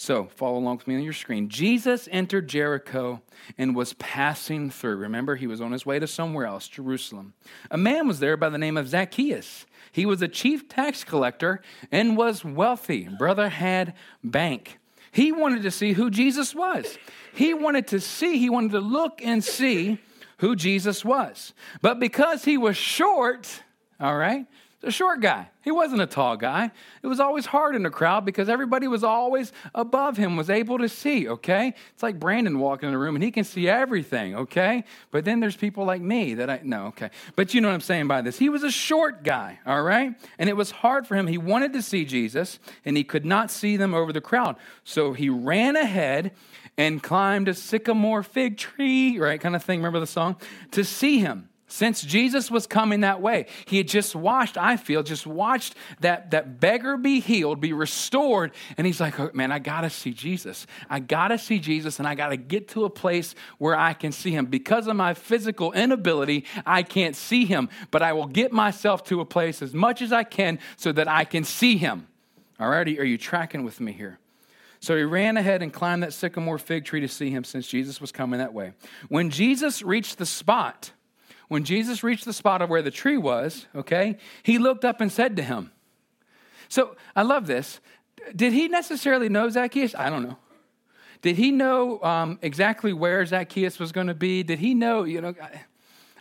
So 0.00 0.26
follow 0.26 0.58
along 0.58 0.76
with 0.76 0.86
me 0.86 0.94
on 0.94 1.02
your 1.02 1.12
screen. 1.12 1.48
Jesus 1.48 2.08
entered 2.12 2.46
Jericho 2.46 3.20
and 3.58 3.74
was 3.74 3.94
passing 3.94 4.70
through. 4.70 4.94
Remember, 4.94 5.34
he 5.34 5.48
was 5.48 5.60
on 5.60 5.72
his 5.72 5.84
way 5.84 5.98
to 5.98 6.06
somewhere 6.06 6.46
else, 6.46 6.68
Jerusalem. 6.68 7.34
A 7.68 7.76
man 7.76 8.06
was 8.06 8.20
there 8.20 8.36
by 8.36 8.48
the 8.48 8.58
name 8.58 8.76
of 8.76 8.86
Zacchaeus. 8.86 9.66
He 9.90 10.06
was 10.06 10.22
a 10.22 10.28
chief 10.28 10.68
tax 10.68 11.02
collector 11.02 11.62
and 11.90 12.16
was 12.16 12.44
wealthy. 12.44 13.08
Brother 13.08 13.48
had 13.48 13.92
bank. 14.22 14.78
He 15.10 15.32
wanted 15.32 15.62
to 15.62 15.70
see 15.72 15.94
who 15.94 16.10
Jesus 16.10 16.54
was. 16.54 16.96
He 17.34 17.52
wanted 17.52 17.88
to 17.88 17.98
see, 17.98 18.38
he 18.38 18.50
wanted 18.50 18.70
to 18.70 18.80
look 18.80 19.20
and 19.20 19.42
see 19.42 19.98
who 20.36 20.54
Jesus 20.54 21.04
was. 21.04 21.54
But 21.82 21.98
because 21.98 22.44
he 22.44 22.56
was 22.56 22.76
short, 22.76 23.64
all 23.98 24.16
right, 24.16 24.46
a 24.82 24.90
short 24.92 25.20
guy. 25.20 25.48
He 25.62 25.72
wasn't 25.72 26.02
a 26.02 26.06
tall 26.06 26.36
guy. 26.36 26.70
It 27.02 27.08
was 27.08 27.18
always 27.18 27.46
hard 27.46 27.74
in 27.74 27.82
the 27.82 27.90
crowd 27.90 28.24
because 28.24 28.48
everybody 28.48 28.86
was 28.86 29.02
always 29.02 29.52
above 29.74 30.16
him, 30.16 30.36
was 30.36 30.48
able 30.48 30.78
to 30.78 30.88
see, 30.88 31.28
okay? 31.28 31.74
It's 31.92 32.02
like 32.02 32.20
Brandon 32.20 32.60
walking 32.60 32.86
in 32.86 32.92
the 32.92 32.98
room 32.98 33.16
and 33.16 33.24
he 33.24 33.32
can 33.32 33.42
see 33.42 33.68
everything, 33.68 34.36
okay? 34.36 34.84
But 35.10 35.24
then 35.24 35.40
there's 35.40 35.56
people 35.56 35.84
like 35.84 36.00
me 36.00 36.34
that 36.34 36.48
I, 36.48 36.60
no, 36.62 36.86
okay. 36.86 37.10
But 37.34 37.54
you 37.54 37.60
know 37.60 37.68
what 37.68 37.74
I'm 37.74 37.80
saying 37.80 38.06
by 38.06 38.22
this. 38.22 38.38
He 38.38 38.48
was 38.48 38.62
a 38.62 38.70
short 38.70 39.24
guy, 39.24 39.58
all 39.66 39.82
right? 39.82 40.14
And 40.38 40.48
it 40.48 40.56
was 40.56 40.70
hard 40.70 41.08
for 41.08 41.16
him. 41.16 41.26
He 41.26 41.38
wanted 41.38 41.72
to 41.72 41.82
see 41.82 42.04
Jesus 42.04 42.60
and 42.84 42.96
he 42.96 43.02
could 43.02 43.26
not 43.26 43.50
see 43.50 43.76
them 43.76 43.94
over 43.94 44.12
the 44.12 44.20
crowd. 44.20 44.56
So 44.84 45.12
he 45.12 45.28
ran 45.28 45.74
ahead 45.74 46.32
and 46.76 47.02
climbed 47.02 47.48
a 47.48 47.54
sycamore 47.54 48.22
fig 48.22 48.56
tree, 48.56 49.18
right? 49.18 49.40
Kind 49.40 49.56
of 49.56 49.64
thing. 49.64 49.80
Remember 49.80 49.98
the 49.98 50.06
song? 50.06 50.36
To 50.70 50.84
see 50.84 51.18
him 51.18 51.48
since 51.68 52.02
Jesus 52.02 52.50
was 52.50 52.66
coming 52.66 53.00
that 53.00 53.20
way. 53.20 53.46
He 53.66 53.76
had 53.76 53.86
just 53.86 54.16
watched, 54.16 54.56
I 54.56 54.76
feel, 54.76 55.02
just 55.02 55.26
watched 55.26 55.74
that, 56.00 56.32
that 56.32 56.58
beggar 56.60 56.96
be 56.96 57.20
healed, 57.20 57.60
be 57.60 57.72
restored. 57.72 58.52
And 58.76 58.86
he's 58.86 59.00
like, 59.00 59.20
oh, 59.20 59.30
man, 59.34 59.52
I 59.52 59.58
got 59.58 59.82
to 59.82 59.90
see 59.90 60.12
Jesus. 60.12 60.66
I 60.90 60.98
got 60.98 61.28
to 61.28 61.38
see 61.38 61.58
Jesus, 61.58 61.98
and 61.98 62.08
I 62.08 62.14
got 62.14 62.28
to 62.28 62.36
get 62.36 62.68
to 62.68 62.84
a 62.84 62.90
place 62.90 63.34
where 63.58 63.76
I 63.76 63.92
can 63.92 64.12
see 64.12 64.30
him. 64.30 64.46
Because 64.46 64.86
of 64.86 64.96
my 64.96 65.14
physical 65.14 65.72
inability, 65.72 66.44
I 66.66 66.82
can't 66.82 67.14
see 67.14 67.44
him, 67.44 67.68
but 67.90 68.02
I 68.02 68.14
will 68.14 68.26
get 68.26 68.50
myself 68.52 69.04
to 69.04 69.20
a 69.20 69.24
place 69.24 69.62
as 69.62 69.74
much 69.74 70.02
as 70.02 70.12
I 70.12 70.24
can 70.24 70.58
so 70.76 70.90
that 70.92 71.06
I 71.06 71.24
can 71.24 71.44
see 71.44 71.76
him. 71.76 72.08
All 72.58 72.68
right, 72.68 72.88
are 72.98 73.04
you 73.04 73.18
tracking 73.18 73.62
with 73.62 73.78
me 73.78 73.92
here? 73.92 74.18
So 74.80 74.96
he 74.96 75.02
ran 75.02 75.36
ahead 75.36 75.62
and 75.62 75.72
climbed 75.72 76.02
that 76.02 76.12
sycamore 76.12 76.58
fig 76.58 76.84
tree 76.84 77.00
to 77.00 77.08
see 77.08 77.30
him 77.30 77.44
since 77.44 77.66
Jesus 77.66 78.00
was 78.00 78.12
coming 78.12 78.38
that 78.38 78.54
way. 78.54 78.72
When 79.08 79.30
Jesus 79.30 79.82
reached 79.82 80.18
the 80.18 80.26
spot, 80.26 80.92
when 81.48 81.64
Jesus 81.64 82.02
reached 82.02 82.24
the 82.24 82.32
spot 82.32 82.62
of 82.62 82.70
where 82.70 82.82
the 82.82 82.90
tree 82.90 83.16
was, 83.16 83.66
okay, 83.74 84.18
he 84.42 84.58
looked 84.58 84.84
up 84.84 85.00
and 85.00 85.10
said 85.10 85.36
to 85.36 85.42
him. 85.42 85.72
So 86.68 86.96
I 87.16 87.22
love 87.22 87.46
this. 87.46 87.80
Did 88.36 88.52
he 88.52 88.68
necessarily 88.68 89.28
know 89.28 89.48
Zacchaeus? 89.48 89.94
I 89.94 90.10
don't 90.10 90.22
know. 90.22 90.36
Did 91.22 91.36
he 91.36 91.50
know 91.50 92.02
um, 92.02 92.38
exactly 92.42 92.92
where 92.92 93.24
Zacchaeus 93.24 93.78
was 93.78 93.90
going 93.90 94.06
to 94.06 94.14
be? 94.14 94.42
Did 94.42 94.58
he 94.58 94.74
know, 94.74 95.04
you 95.04 95.20
know, 95.20 95.34
I, 95.42 95.62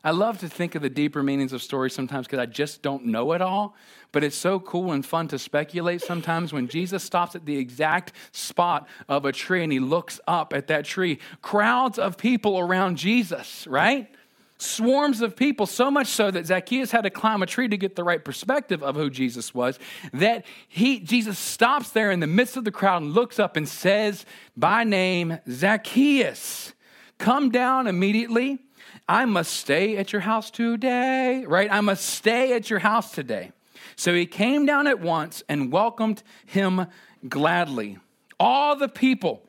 I 0.03 0.11
love 0.11 0.39
to 0.39 0.49
think 0.49 0.73
of 0.75 0.81
the 0.81 0.89
deeper 0.89 1.21
meanings 1.21 1.53
of 1.53 1.61
stories 1.61 1.93
sometimes 1.93 2.25
because 2.27 2.39
I 2.39 2.45
just 2.45 2.81
don't 2.81 3.05
know 3.07 3.33
it 3.33 3.41
all. 3.41 3.75
But 4.11 4.23
it's 4.23 4.37
so 4.37 4.59
cool 4.59 4.93
and 4.93 5.05
fun 5.05 5.27
to 5.27 5.37
speculate 5.37 6.01
sometimes 6.01 6.53
when 6.53 6.67
Jesus 6.67 7.03
stops 7.03 7.35
at 7.35 7.45
the 7.45 7.57
exact 7.57 8.13
spot 8.31 8.87
of 9.09 9.25
a 9.25 9.31
tree 9.31 9.63
and 9.63 9.71
he 9.71 9.79
looks 9.79 10.19
up 10.25 10.53
at 10.53 10.67
that 10.67 10.85
tree. 10.85 11.19
Crowds 11.41 11.99
of 11.99 12.17
people 12.17 12.57
around 12.57 12.97
Jesus, 12.97 13.67
right? 13.67 14.09
Swarms 14.57 15.21
of 15.21 15.35
people, 15.35 15.65
so 15.65 15.91
much 15.91 16.07
so 16.07 16.31
that 16.31 16.47
Zacchaeus 16.47 16.91
had 16.91 17.01
to 17.01 17.09
climb 17.09 17.43
a 17.43 17.45
tree 17.45 17.67
to 17.67 17.77
get 17.77 17.95
the 17.95 18.03
right 18.03 18.23
perspective 18.23 18.81
of 18.81 18.95
who 18.95 19.09
Jesus 19.09 19.53
was, 19.53 19.77
that 20.13 20.45
he, 20.67 20.99
Jesus 20.99 21.37
stops 21.37 21.91
there 21.91 22.11
in 22.11 22.19
the 22.19 22.27
midst 22.27 22.57
of 22.57 22.63
the 22.63 22.71
crowd 22.71 23.01
and 23.01 23.13
looks 23.13 23.39
up 23.39 23.55
and 23.55 23.67
says 23.67 24.25
by 24.55 24.83
name, 24.83 25.39
Zacchaeus, 25.49 26.73
come 27.17 27.49
down 27.51 27.87
immediately. 27.87 28.59
I 29.07 29.25
must 29.25 29.53
stay 29.53 29.97
at 29.97 30.11
your 30.11 30.21
house 30.21 30.49
today, 30.51 31.45
right? 31.45 31.71
I 31.71 31.81
must 31.81 32.05
stay 32.05 32.53
at 32.53 32.69
your 32.69 32.79
house 32.79 33.11
today. 33.11 33.51
So 33.95 34.13
he 34.13 34.25
came 34.25 34.65
down 34.65 34.87
at 34.87 34.99
once 34.99 35.43
and 35.47 35.71
welcomed 35.71 36.23
him 36.45 36.87
gladly. 37.27 37.99
All 38.39 38.75
the 38.75 38.89
people 38.89 39.43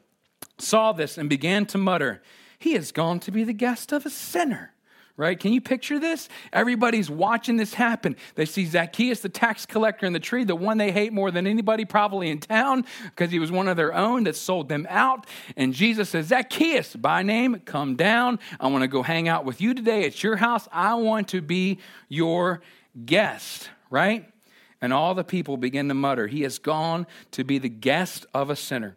saw 0.58 0.92
this 0.92 1.18
and 1.18 1.28
began 1.28 1.66
to 1.66 1.78
mutter, 1.78 2.22
He 2.58 2.72
has 2.72 2.92
gone 2.92 3.20
to 3.20 3.30
be 3.30 3.44
the 3.44 3.52
guest 3.52 3.92
of 3.92 4.04
a 4.04 4.10
sinner 4.10 4.72
right? 5.18 5.38
Can 5.38 5.52
you 5.52 5.60
picture 5.60 5.98
this? 5.98 6.28
Everybody's 6.52 7.10
watching 7.10 7.56
this 7.56 7.74
happen. 7.74 8.16
They 8.36 8.46
see 8.46 8.64
Zacchaeus, 8.64 9.20
the 9.20 9.28
tax 9.28 9.66
collector 9.66 10.06
in 10.06 10.12
the 10.12 10.20
tree, 10.20 10.44
the 10.44 10.54
one 10.54 10.78
they 10.78 10.92
hate 10.92 11.12
more 11.12 11.32
than 11.32 11.44
anybody 11.46 11.84
probably 11.84 12.30
in 12.30 12.38
town 12.38 12.86
because 13.04 13.32
he 13.32 13.40
was 13.40 13.50
one 13.50 13.66
of 13.66 13.76
their 13.76 13.92
own 13.92 14.24
that 14.24 14.36
sold 14.36 14.68
them 14.68 14.86
out. 14.88 15.26
And 15.56 15.74
Jesus 15.74 16.10
says, 16.10 16.28
Zacchaeus, 16.28 16.94
by 16.94 17.24
name, 17.24 17.60
come 17.64 17.96
down. 17.96 18.38
I 18.60 18.68
want 18.68 18.82
to 18.82 18.88
go 18.88 19.02
hang 19.02 19.28
out 19.28 19.44
with 19.44 19.60
you 19.60 19.74
today 19.74 20.06
at 20.06 20.22
your 20.22 20.36
house. 20.36 20.68
I 20.72 20.94
want 20.94 21.28
to 21.28 21.42
be 21.42 21.80
your 22.08 22.60
guest, 23.04 23.70
right? 23.90 24.32
And 24.80 24.92
all 24.92 25.16
the 25.16 25.24
people 25.24 25.56
begin 25.56 25.88
to 25.88 25.94
mutter, 25.94 26.28
He 26.28 26.42
has 26.42 26.60
gone 26.60 27.08
to 27.32 27.42
be 27.42 27.58
the 27.58 27.68
guest 27.68 28.24
of 28.32 28.50
a 28.50 28.56
sinner. 28.56 28.96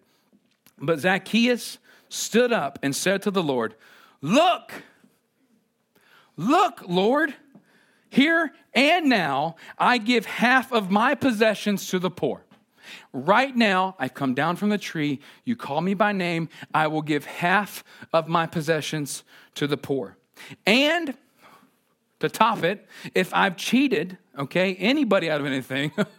But 0.77 0.99
Zacchaeus 0.99 1.79
stood 2.09 2.53
up 2.53 2.77
and 2.83 2.95
said 2.95 3.23
to 3.23 3.31
the 3.31 3.41
Lord, 3.41 3.73
Look, 4.21 4.71
Look, 6.37 6.83
Lord, 6.87 7.33
here 8.09 8.51
and 8.73 9.07
now 9.07 9.55
I 9.77 9.97
give 9.97 10.25
half 10.25 10.71
of 10.71 10.91
my 10.91 11.15
possessions 11.15 11.87
to 11.87 11.99
the 11.99 12.11
poor. 12.11 12.43
Right 13.13 13.55
now, 13.55 13.95
I've 13.99 14.13
come 14.13 14.33
down 14.33 14.55
from 14.55 14.69
the 14.69 14.77
tree. 14.77 15.19
You 15.45 15.55
call 15.55 15.81
me 15.81 15.93
by 15.93 16.11
name. 16.11 16.49
I 16.73 16.87
will 16.87 17.01
give 17.01 17.25
half 17.25 17.83
of 18.11 18.27
my 18.27 18.47
possessions 18.47 19.23
to 19.55 19.67
the 19.67 19.77
poor. 19.77 20.17
And 20.65 21.15
to 22.21 22.29
top 22.29 22.63
it, 22.63 22.87
if 23.13 23.33
I've 23.33 23.57
cheated, 23.57 24.17
okay, 24.37 24.75
anybody 24.75 25.29
out 25.29 25.41
of 25.41 25.47
anything, 25.47 25.91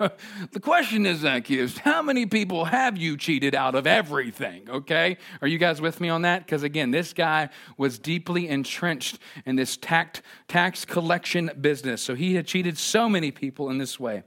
the 0.52 0.60
question 0.60 1.06
is, 1.06 1.20
Zacchaeus, 1.20 1.78
how 1.78 2.02
many 2.02 2.26
people 2.26 2.66
have 2.66 2.96
you 2.96 3.16
cheated 3.16 3.54
out 3.54 3.74
of 3.74 3.86
everything, 3.86 4.68
okay? 4.68 5.16
Are 5.40 5.48
you 5.48 5.58
guys 5.58 5.80
with 5.80 6.00
me 6.00 6.08
on 6.08 6.22
that? 6.22 6.44
Because 6.44 6.62
again, 6.62 6.90
this 6.90 7.12
guy 7.12 7.48
was 7.76 7.98
deeply 7.98 8.48
entrenched 8.48 9.18
in 9.46 9.56
this 9.56 9.76
tax, 9.76 10.22
tax 10.48 10.84
collection 10.84 11.50
business. 11.60 12.02
So 12.02 12.14
he 12.14 12.34
had 12.34 12.46
cheated 12.46 12.78
so 12.78 13.08
many 13.08 13.30
people 13.30 13.70
in 13.70 13.78
this 13.78 13.98
way. 13.98 14.22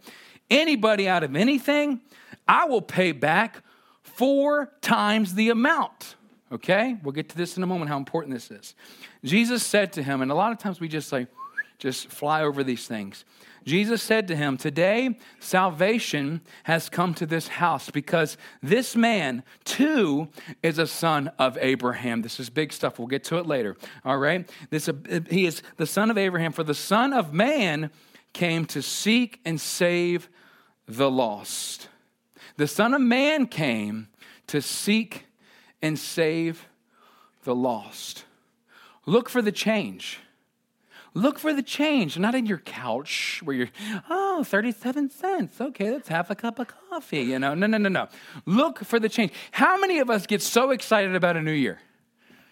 Anybody 0.50 1.08
out 1.08 1.24
of 1.24 1.36
anything, 1.36 2.02
I 2.48 2.66
will 2.66 2.82
pay 2.82 3.12
back 3.12 3.64
four 4.04 4.72
times 4.82 5.36
the 5.36 5.50
amount. 5.50 6.16
Okay? 6.52 6.98
We'll 7.04 7.12
get 7.12 7.30
to 7.30 7.38
this 7.38 7.58
in 7.58 7.64
a 7.64 7.68
moment, 7.68 7.90
how 7.90 7.98
important 7.98 8.34
this 8.34 8.52
is. 8.52 8.76
Jesus 9.24 9.64
said 9.64 9.92
to 9.94 10.04
him, 10.04 10.22
and 10.22 10.32
a 10.32 10.36
lot 10.36 10.52
of 10.52 10.58
times 10.58 10.80
we 10.80 10.88
just 10.88 11.10
say, 11.10 11.28
just 11.78 12.08
fly 12.10 12.44
over 12.44 12.64
these 12.64 12.88
things. 12.88 13.26
Jesus 13.66 14.04
said 14.04 14.28
to 14.28 14.36
him, 14.36 14.58
Today 14.58 15.18
salvation 15.40 16.42
has 16.64 16.88
come 16.88 17.16
to 17.16 17.26
this 17.26 17.48
house 17.48 17.90
because 17.90 18.38
this 18.62 18.96
man 18.96 19.44
too 19.64 20.30
is 20.62 20.78
a 20.78 20.86
son 20.86 21.32
of 21.40 21.58
Abraham. 21.60 22.22
This 22.22 22.40
is 22.40 22.50
big 22.50 22.72
stuff. 22.72 23.00
We'll 23.00 23.08
get 23.08 23.24
to 23.26 23.38
it 23.38 23.48
later. 23.48 23.76
All 24.04 24.18
right? 24.18 24.48
This, 24.70 24.88
uh, 24.88 24.94
he 25.30 25.48
is 25.48 25.64
the 25.78 25.88
son 25.88 26.12
of 26.12 26.18
Abraham, 26.18 26.52
for 26.52 26.64
the 26.64 26.76
Son 26.76 27.12
of 27.12 27.34
Man 27.34 27.90
came 28.34 28.66
to 28.66 28.82
seek 28.82 29.40
and 29.46 29.60
save 29.60 30.30
the 30.88 31.10
lost. 31.10 31.90
The 32.58 32.68
Son 32.68 32.94
of 32.94 33.02
Man 33.02 33.48
came 33.48 34.10
to 34.48 34.62
seek 34.62 35.26
and 35.82 35.98
save 35.98 36.68
the 37.44 37.56
lost. 37.56 38.26
Look 39.08 39.30
for 39.30 39.42
the 39.42 39.52
change. 39.52 40.20
Look 41.18 41.40
for 41.40 41.54
the 41.54 41.64
change, 41.64 42.20
not 42.20 42.36
in 42.36 42.46
your 42.46 42.58
couch 42.58 43.40
where 43.46 43.56
you're, 43.56 43.70
oh, 44.10 44.44
37 44.44 45.10
cents. 45.10 45.62
Okay, 45.62 45.90
that's 45.90 46.10
half 46.10 46.30
a 46.30 46.36
cup 46.36 46.60
of 46.60 46.68
coffee. 46.68 47.22
You 47.22 47.40
know, 47.40 47.56
no, 47.56 47.68
no, 47.68 47.78
no, 47.78 47.88
no. 47.88 48.10
Look 48.46 48.84
for 48.84 49.00
the 49.00 49.08
change. 49.08 49.32
How 49.52 49.80
many 49.80 50.00
of 50.00 50.10
us 50.10 50.28
get 50.28 50.42
so 50.42 50.72
excited 50.72 51.16
about 51.16 51.38
a 51.38 51.42
new 51.42 51.54
year? 51.54 51.80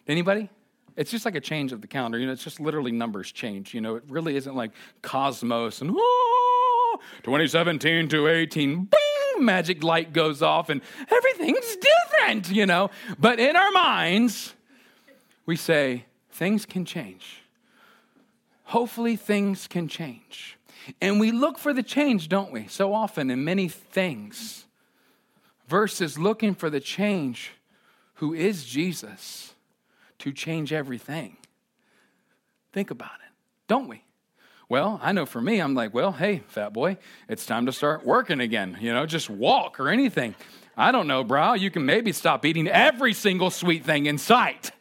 Anybody? 0.07 0.49
It's 0.95 1.11
just 1.11 1.25
like 1.25 1.35
a 1.35 1.41
change 1.41 1.73
of 1.73 1.81
the 1.81 1.87
calendar. 1.87 2.17
You 2.17 2.25
know, 2.25 2.31
it's 2.31 2.43
just 2.43 2.61
literally 2.61 2.93
numbers 2.93 3.33
change. 3.33 3.73
You 3.73 3.81
know, 3.81 3.95
it 3.95 4.03
really 4.07 4.37
isn't 4.37 4.55
like 4.55 4.71
cosmos 5.01 5.81
and, 5.81 5.91
oh, 5.93 6.99
2017 7.23 8.07
to 8.07 8.27
18, 8.29 8.85
bing, 8.85 9.45
magic 9.45 9.83
light 9.83 10.13
goes 10.13 10.41
off 10.41 10.69
and 10.69 10.79
everything's 11.11 11.75
different, 11.75 12.49
you 12.49 12.65
know. 12.65 12.91
But 13.19 13.41
in 13.41 13.57
our 13.57 13.71
minds, 13.71 14.53
we 15.45 15.57
say, 15.57 16.05
things 16.31 16.65
can 16.65 16.85
change. 16.85 17.42
Hopefully, 18.73 19.15
things 19.15 19.67
can 19.67 19.87
change. 19.87 20.57
And 20.99 21.19
we 21.19 21.31
look 21.31 21.59
for 21.59 21.73
the 21.73 21.83
change, 21.83 22.27
don't 22.27 22.51
we? 22.51 22.65
So 22.65 22.91
often 22.91 23.29
in 23.29 23.43
many 23.43 23.67
things, 23.67 24.65
versus 25.67 26.17
looking 26.17 26.55
for 26.55 26.71
the 26.71 26.79
change 26.79 27.51
who 28.15 28.33
is 28.33 28.65
Jesus 28.65 29.53
to 30.17 30.31
change 30.31 30.73
everything. 30.73 31.37
Think 32.71 32.89
about 32.89 33.11
it, 33.23 33.31
don't 33.67 33.87
we? 33.87 34.05
Well, 34.67 34.99
I 35.03 35.11
know 35.11 35.27
for 35.27 35.39
me, 35.39 35.59
I'm 35.59 35.75
like, 35.75 35.93
well, 35.93 36.11
hey, 36.11 36.41
fat 36.47 36.73
boy, 36.73 36.97
it's 37.29 37.45
time 37.45 37.67
to 37.67 37.71
start 37.71 38.03
working 38.03 38.39
again. 38.39 38.79
You 38.81 38.91
know, 38.91 39.05
just 39.05 39.29
walk 39.29 39.79
or 39.79 39.89
anything. 39.89 40.33
I 40.75 40.91
don't 40.91 41.05
know, 41.05 41.23
bro. 41.23 41.53
You 41.53 41.69
can 41.69 41.85
maybe 41.85 42.11
stop 42.11 42.43
eating 42.43 42.67
every 42.67 43.13
single 43.13 43.51
sweet 43.51 43.85
thing 43.85 44.07
in 44.07 44.17
sight. 44.17 44.71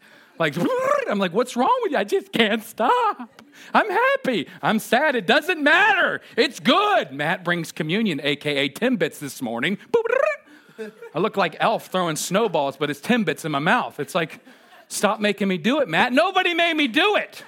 Like, 0.42 0.56
I'm 1.08 1.20
like, 1.20 1.32
what's 1.32 1.54
wrong 1.54 1.78
with 1.84 1.92
you? 1.92 1.98
I 1.98 2.02
just 2.02 2.32
can't 2.32 2.64
stop. 2.64 3.42
I'm 3.72 3.88
happy. 3.88 4.48
I'm 4.60 4.80
sad. 4.80 5.14
It 5.14 5.24
doesn't 5.24 5.62
matter. 5.62 6.20
It's 6.36 6.58
good. 6.58 7.12
Matt 7.12 7.44
brings 7.44 7.70
communion, 7.70 8.20
aka 8.24 8.68
Timbits, 8.68 9.20
this 9.20 9.40
morning. 9.40 9.78
I 11.14 11.20
look 11.20 11.36
like 11.36 11.54
Elf 11.60 11.86
throwing 11.86 12.16
snowballs, 12.16 12.76
but 12.76 12.90
it's 12.90 13.00
Timbits 13.00 13.44
in 13.44 13.52
my 13.52 13.60
mouth. 13.60 14.00
It's 14.00 14.16
like, 14.16 14.40
stop 14.88 15.20
making 15.20 15.46
me 15.46 15.58
do 15.58 15.80
it, 15.80 15.88
Matt. 15.88 16.12
Nobody 16.12 16.54
made 16.54 16.74
me 16.74 16.88
do 16.88 17.14
it. 17.14 17.44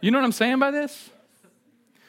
You 0.00 0.12
know 0.12 0.18
what 0.18 0.24
I'm 0.24 0.32
saying 0.32 0.60
by 0.60 0.70
this? 0.70 1.10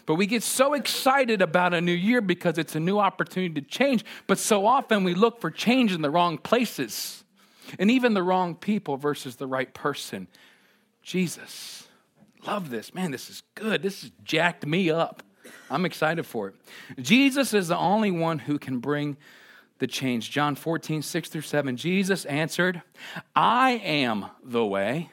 But 0.05 0.15
we 0.15 0.27
get 0.27 0.43
so 0.43 0.75
excited 0.75 1.41
about 1.41 1.74
a 1.74 1.81
new 1.81 1.91
year 1.91 2.22
because 2.22 2.60
it's 2.60 2.75
a 2.75 2.79
new 2.79 3.00
opportunity 3.00 3.60
to 3.62 3.67
change. 3.67 4.05
But 4.27 4.38
so 4.38 4.67
often 4.67 5.03
we 5.03 5.15
look 5.15 5.41
for 5.41 5.50
change 5.50 5.91
in 5.91 6.03
the 6.03 6.12
wrong 6.12 6.38
places 6.38 7.24
and 7.79 7.89
even 7.91 8.13
the 8.13 8.24
wrong 8.24 8.55
people 8.55 8.98
versus 8.98 9.36
the 9.36 9.48
right 9.48 9.74
person. 9.74 10.27
Jesus. 11.01 11.88
Love 12.45 12.69
this. 12.69 12.93
Man, 12.93 13.12
this 13.12 13.29
is 13.29 13.43
good. 13.55 13.81
This 13.81 14.01
has 14.01 14.12
jacked 14.24 14.65
me 14.65 14.89
up. 14.89 15.24
I'm 15.69 15.86
excited 15.86 16.25
for 16.25 16.50
it. 16.50 16.55
Jesus 17.01 17.53
is 17.53 17.67
the 17.67 17.77
only 17.77 18.12
one 18.12 18.39
who 18.39 18.60
can 18.60 18.79
bring 18.79 19.17
the 19.79 19.88
change. 19.88 20.31
John 20.31 20.55
14, 20.55 21.01
6 21.01 21.29
through 21.29 21.41
7. 21.41 21.77
Jesus 21.77 22.25
answered, 22.25 22.81
I 23.36 23.72
am 23.72 24.27
the 24.43 24.65
way, 24.65 25.10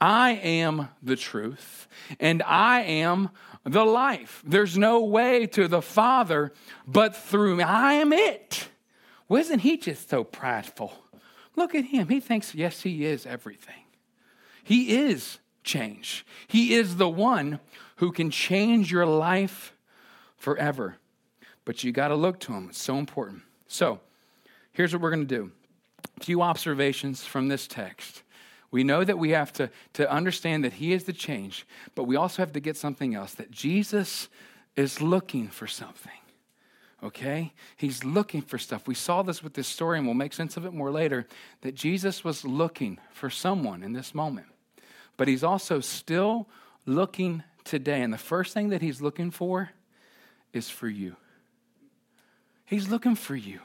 I 0.00 0.32
am 0.32 0.88
the 1.02 1.16
truth, 1.16 1.88
and 2.20 2.42
I 2.42 2.82
am 2.82 3.30
the 3.64 3.84
life. 3.84 4.42
There's 4.46 4.78
no 4.78 5.04
way 5.04 5.46
to 5.48 5.68
the 5.68 5.82
Father 5.82 6.52
but 6.86 7.16
through 7.16 7.56
me. 7.56 7.64
I 7.64 7.94
am 7.94 8.12
it. 8.12 8.68
Wasn't 9.28 9.60
he 9.60 9.76
just 9.76 10.08
so 10.08 10.24
prideful? 10.24 10.92
Look 11.58 11.74
at 11.74 11.86
him. 11.86 12.06
He 12.06 12.20
thinks, 12.20 12.54
yes, 12.54 12.82
he 12.82 13.04
is 13.04 13.26
everything. 13.26 13.82
He 14.62 14.96
is 14.96 15.40
change. 15.64 16.24
He 16.46 16.72
is 16.72 16.96
the 16.96 17.08
one 17.08 17.58
who 17.96 18.12
can 18.12 18.30
change 18.30 18.92
your 18.92 19.06
life 19.06 19.74
forever. 20.36 20.98
But 21.64 21.82
you 21.82 21.90
got 21.90 22.08
to 22.08 22.14
look 22.14 22.38
to 22.40 22.52
him. 22.52 22.68
It's 22.68 22.80
so 22.80 22.96
important. 22.96 23.42
So, 23.66 23.98
here's 24.70 24.92
what 24.92 25.02
we're 25.02 25.10
going 25.10 25.26
to 25.26 25.34
do 25.36 25.50
a 26.16 26.24
few 26.24 26.42
observations 26.42 27.24
from 27.24 27.48
this 27.48 27.66
text. 27.66 28.22
We 28.70 28.84
know 28.84 29.02
that 29.02 29.18
we 29.18 29.30
have 29.30 29.52
to, 29.54 29.68
to 29.94 30.08
understand 30.08 30.62
that 30.62 30.74
He 30.74 30.92
is 30.92 31.04
the 31.04 31.12
change, 31.12 31.66
but 31.96 32.04
we 32.04 32.14
also 32.14 32.40
have 32.40 32.52
to 32.52 32.60
get 32.60 32.76
something 32.76 33.16
else 33.16 33.34
that 33.34 33.50
Jesus 33.50 34.28
is 34.76 35.02
looking 35.02 35.48
for 35.48 35.66
something. 35.66 36.12
Okay? 37.02 37.52
He's 37.76 38.04
looking 38.04 38.42
for 38.42 38.58
stuff. 38.58 38.86
We 38.88 38.94
saw 38.94 39.22
this 39.22 39.42
with 39.42 39.54
this 39.54 39.68
story, 39.68 39.98
and 39.98 40.06
we'll 40.06 40.14
make 40.14 40.32
sense 40.32 40.56
of 40.56 40.64
it 40.64 40.72
more 40.72 40.90
later 40.90 41.26
that 41.60 41.74
Jesus 41.74 42.24
was 42.24 42.44
looking 42.44 42.98
for 43.12 43.30
someone 43.30 43.82
in 43.82 43.92
this 43.92 44.14
moment 44.14 44.46
but 45.18 45.28
he's 45.28 45.44
also 45.44 45.80
still 45.80 46.48
looking 46.86 47.42
today. 47.64 48.00
And 48.00 48.10
the 48.10 48.18
first 48.18 48.54
thing 48.54 48.70
that 48.70 48.80
he's 48.80 49.02
looking 49.02 49.30
for 49.30 49.70
is 50.54 50.70
for 50.70 50.88
you. 50.88 51.16
He's 52.64 52.88
looking 52.88 53.14
for 53.14 53.36
you. 53.36 53.60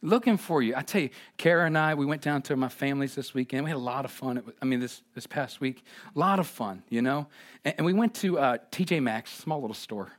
Looking 0.00 0.36
for 0.36 0.62
you. 0.62 0.74
I 0.76 0.82
tell 0.82 1.02
you, 1.02 1.10
Kara 1.36 1.66
and 1.66 1.76
I, 1.76 1.94
we 1.94 2.06
went 2.06 2.22
down 2.22 2.40
to 2.42 2.56
my 2.56 2.68
family's 2.68 3.16
this 3.16 3.34
weekend. 3.34 3.64
We 3.64 3.70
had 3.70 3.76
a 3.76 3.80
lot 3.80 4.04
of 4.04 4.12
fun. 4.12 4.40
Was, 4.46 4.54
I 4.62 4.64
mean, 4.64 4.78
this, 4.78 5.02
this 5.14 5.26
past 5.26 5.60
week, 5.60 5.82
a 6.14 6.18
lot 6.18 6.38
of 6.38 6.46
fun, 6.46 6.84
you 6.88 7.02
know? 7.02 7.26
And, 7.64 7.74
and 7.78 7.84
we 7.84 7.92
went 7.92 8.14
to 8.16 8.38
uh, 8.38 8.58
TJ 8.70 9.02
Maxx, 9.02 9.32
small 9.32 9.60
little 9.60 9.74
store. 9.74 10.12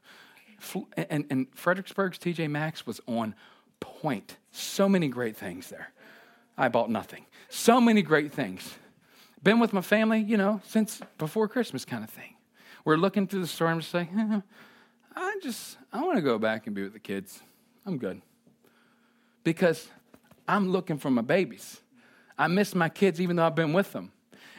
And, 0.98 1.26
and 1.30 1.48
Fredericksburg's 1.54 2.18
TJ 2.18 2.50
Maxx 2.50 2.86
was 2.86 3.02
on 3.08 3.36
point. 3.80 4.38
So 4.52 4.90
many 4.90 5.08
great 5.08 5.36
things 5.36 5.70
there. 5.70 5.92
I 6.58 6.68
bought 6.68 6.90
nothing. 6.90 7.26
So 7.50 7.80
many 7.80 8.02
great 8.02 8.32
things. 8.32 8.76
Been 9.42 9.60
with 9.60 9.72
my 9.72 9.82
family, 9.82 10.20
you 10.20 10.38
know, 10.38 10.62
since 10.66 11.02
before 11.18 11.48
Christmas 11.48 11.86
kind 11.86 12.04
of 12.04 12.10
thing. 12.10 12.36
We're 12.84 12.98
looking 12.98 13.28
through 13.28 13.42
the 13.42 13.48
store 13.48 13.70
and 13.70 13.82
just 13.82 13.94
like, 13.94 14.10
eh, 14.16 14.42
I 15.16 15.40
just, 15.42 15.78
I 15.94 16.04
want 16.04 16.18
to 16.18 16.22
go 16.22 16.38
back 16.38 16.68
and 16.68 16.76
be 16.76 16.84
with 16.84 16.94
the 16.94 17.00
kids. 17.00 17.40
I'm 17.86 17.98
good. 17.98 18.22
Because 19.44 19.88
I'm 20.48 20.72
looking 20.72 20.98
for 20.98 21.10
my 21.10 21.22
babies. 21.22 21.80
I 22.38 22.48
miss 22.48 22.76
my 22.76 22.90
kids 22.90 23.22
even 23.22 23.36
though 23.36 23.46
I've 23.46 23.56
been 23.56 23.74
with 23.74 23.94
them. 23.94 24.12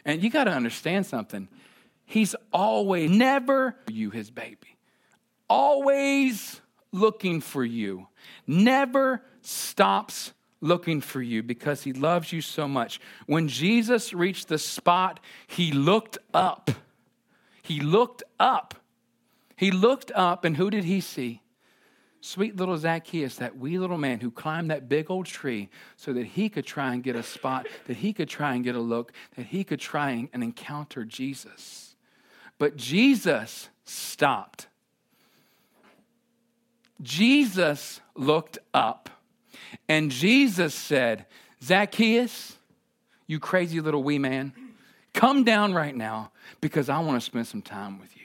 And 0.05 0.23
you 0.23 0.31
got 0.31 0.45
to 0.45 0.53
understand 0.53 1.07
something. 1.07 1.49
He's 2.05 2.35
always, 2.53 3.11
never 3.11 3.77
you, 3.89 4.11
his 4.11 4.31
baby. 4.31 4.77
Always 5.51 6.61
looking 6.93 7.41
for 7.41 7.65
you. 7.65 8.07
Never 8.47 9.23
stops 9.43 10.33
looking 10.61 11.01
for 11.01 11.21
you 11.21 11.43
because 11.43 11.83
he 11.83 11.93
loves 11.93 12.33
you 12.33 12.41
so 12.41 12.69
much. 12.69 13.01
When 13.27 13.49
Jesus 13.49 14.13
reached 14.15 14.47
the 14.47 14.59
spot, 14.59 15.19
he 15.49 15.73
looked 15.73 16.19
up. 16.33 16.71
He 17.63 17.81
looked 17.81 18.23
up. 18.39 18.77
He 19.57 19.73
looked 19.73 20.13
up, 20.13 20.45
and 20.45 20.57
who 20.57 20.71
did 20.71 20.85
he 20.85 21.01
see? 21.01 21.43
Sweet 22.21 22.55
little 22.57 22.77
Zacchaeus, 22.77 23.37
that 23.37 23.57
wee 23.57 23.79
little 23.79 23.99
man 23.99 24.21
who 24.21 24.31
climbed 24.31 24.71
that 24.71 24.89
big 24.89 25.11
old 25.11 25.27
tree 25.27 25.69
so 25.97 26.13
that 26.13 26.27
he 26.27 26.49
could 26.49 26.67
try 26.67 26.93
and 26.93 27.03
get 27.03 27.17
a 27.17 27.23
spot, 27.23 27.67
that 27.87 27.97
he 27.97 28.13
could 28.13 28.29
try 28.29 28.55
and 28.55 28.63
get 28.63 28.77
a 28.77 28.81
look, 28.81 29.13
that 29.37 29.47
he 29.47 29.65
could 29.65 29.81
try 29.81 30.29
and 30.33 30.45
encounter 30.45 31.05
Jesus. 31.05 31.97
But 32.59 32.77
Jesus 32.77 33.71
stopped. 33.85 34.69
Jesus 37.03 38.01
looked 38.15 38.59
up. 38.75 39.11
And 39.89 40.11
Jesus 40.11 40.75
said, 40.75 41.27
Zacchaeus, 41.63 42.57
you 43.27 43.39
crazy 43.39 43.81
little 43.81 44.03
wee 44.03 44.19
man, 44.19 44.53
come 45.15 45.45
down 45.45 45.75
right 45.75 45.95
now 45.95 46.33
because 46.61 46.89
I 46.89 46.99
want 47.01 47.21
to 47.21 47.25
spend 47.25 47.47
some 47.47 47.63
time 47.63 47.99
with 47.99 48.17
you. 48.17 48.23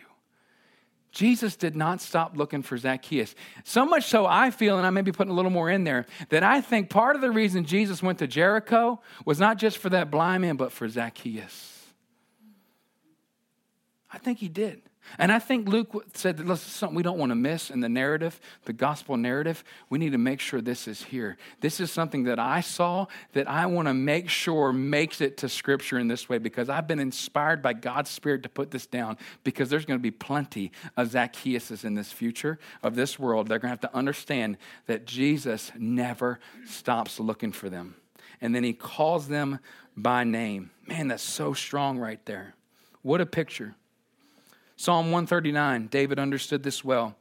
Jesus 1.12 1.56
did 1.56 1.78
not 1.78 2.02
stop 2.02 2.36
looking 2.36 2.62
for 2.62 2.78
Zacchaeus. 2.78 3.36
So 3.64 3.86
much 3.86 4.06
so, 4.06 4.26
I 4.26 4.52
feel, 4.52 4.78
and 4.78 4.86
I 4.86 4.90
may 4.90 5.02
be 5.02 5.14
putting 5.14 5.32
a 5.32 5.36
little 5.36 5.50
more 5.50 5.70
in 5.70 5.86
there, 5.86 6.06
that 6.28 6.44
I 6.44 6.60
think 6.60 6.90
part 6.90 7.16
of 7.16 7.22
the 7.22 7.32
reason 7.32 7.64
Jesus 7.64 8.04
went 8.04 8.20
to 8.20 8.28
Jericho 8.28 9.00
was 9.24 9.40
not 9.40 9.58
just 9.58 9.78
for 9.78 9.90
that 9.92 10.12
blind 10.12 10.42
man, 10.42 10.58
but 10.58 10.74
for 10.74 10.90
Zacchaeus. 10.90 11.72
I 14.12 14.18
think 14.18 14.40
he 14.40 14.50
did. 14.50 14.82
And 15.18 15.32
I 15.32 15.40
think 15.40 15.68
Luke 15.68 16.06
said 16.14 16.38
this 16.38 16.66
is 16.66 16.74
something 16.74 16.96
we 16.96 17.04
don't 17.04 17.18
want 17.18 17.30
to 17.32 17.36
miss 17.36 17.70
in 17.70 17.80
the 17.80 17.90
narrative, 17.90 18.40
the 18.66 18.74
gospel 18.74 19.18
narrative. 19.18 19.64
We 19.90 20.00
need 20.00 20.12
to 20.12 20.18
make 20.18 20.40
sure 20.40 20.62
this 20.62 20.88
is 20.88 21.04
here. 21.04 21.38
This 21.62 21.80
is 21.80 21.92
something 21.92 22.24
that 22.24 22.40
I 22.40 22.62
saw 22.62 23.08
that 23.34 23.50
I 23.50 23.66
want 23.68 23.88
to 23.88 23.94
make 23.94 24.30
sure 24.30 24.74
makes 24.74 25.22
it 25.22 25.38
to 25.38 25.50
Scripture 25.50 26.00
in 26.00 26.08
this 26.08 26.28
way 26.28 26.38
because 26.38 26.70
I've 26.70 26.88
been 26.88 27.00
inspired 27.00 27.62
by 27.62 27.74
God's 27.74 28.10
Spirit 28.10 28.44
to 28.44 28.50
put 28.50 28.72
this 28.72 28.86
down 28.86 29.18
because 29.44 29.70
there's 29.70 29.86
going 29.86 30.00
to 30.00 30.04
be 30.04 30.12
plenty 30.12 30.72
of 30.98 31.10
Zacchaeuses 31.10 31.86
in 31.86 31.94
this 31.94 32.12
future 32.12 32.60
of 32.84 32.96
this 32.96 33.18
world. 33.20 33.48
They're 33.48 33.60
going 33.60 33.70
to 33.70 33.82
have 33.82 33.92
to 33.92 33.96
understand 33.96 34.58
that 34.88 35.06
Jesus 35.06 35.72
never 35.78 36.40
stops 36.66 37.20
looking 37.20 37.52
for 37.52 37.70
them. 37.70 37.96
And 38.42 38.54
then 38.54 38.64
he 38.64 38.74
calls 38.74 39.28
them 39.28 39.60
by 39.96 40.24
name. 40.24 40.72
Man, 40.88 41.08
that's 41.08 41.24
so 41.24 41.54
strong 41.54 41.98
right 41.98 42.24
there. 42.26 42.56
What 43.02 43.22
a 43.22 43.26
picture. 43.26 43.76
Psalm 44.78 45.06
139, 45.08 45.88
David 45.88 46.20
understood 46.20 46.64
this 46.64 46.84
well. 46.84 47.16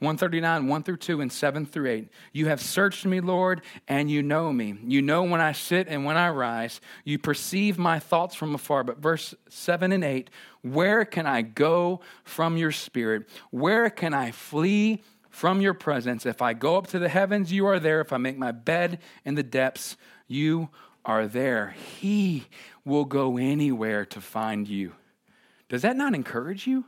139, 0.00 0.68
1 0.68 0.82
through 0.84 0.96
2, 0.96 1.20
and 1.20 1.32
7 1.32 1.66
through 1.66 1.90
8. 1.90 2.08
You 2.32 2.46
have 2.46 2.60
searched 2.60 3.04
me, 3.04 3.20
Lord, 3.20 3.62
and 3.88 4.08
you 4.08 4.22
know 4.22 4.52
me. 4.52 4.76
You 4.86 5.02
know 5.02 5.24
when 5.24 5.40
I 5.40 5.50
sit 5.50 5.88
and 5.88 6.04
when 6.04 6.16
I 6.16 6.28
rise. 6.28 6.80
You 7.04 7.18
perceive 7.18 7.78
my 7.78 7.98
thoughts 7.98 8.36
from 8.36 8.54
afar. 8.54 8.84
But 8.84 8.98
verse 8.98 9.34
7 9.48 9.90
and 9.90 10.04
8 10.04 10.30
Where 10.62 11.04
can 11.04 11.26
I 11.26 11.42
go 11.42 12.00
from 12.22 12.56
your 12.56 12.70
spirit? 12.70 13.28
Where 13.50 13.90
can 13.90 14.14
I 14.14 14.30
flee 14.30 15.02
from 15.30 15.60
your 15.60 15.74
presence? 15.74 16.26
If 16.26 16.42
I 16.42 16.52
go 16.52 16.76
up 16.76 16.86
to 16.88 17.00
the 17.00 17.08
heavens, 17.08 17.52
you 17.52 17.66
are 17.66 17.80
there. 17.80 18.00
If 18.00 18.12
I 18.12 18.18
make 18.18 18.38
my 18.38 18.52
bed 18.52 19.00
in 19.24 19.34
the 19.34 19.42
depths, 19.42 19.96
you 20.28 20.68
are 21.04 21.26
there. 21.26 21.74
He 21.98 22.46
will 22.84 23.04
go 23.04 23.36
anywhere 23.36 24.04
to 24.06 24.20
find 24.20 24.68
you. 24.68 24.92
Does 25.68 25.82
that 25.82 25.96
not 25.96 26.14
encourage 26.14 26.66
you? 26.66 26.84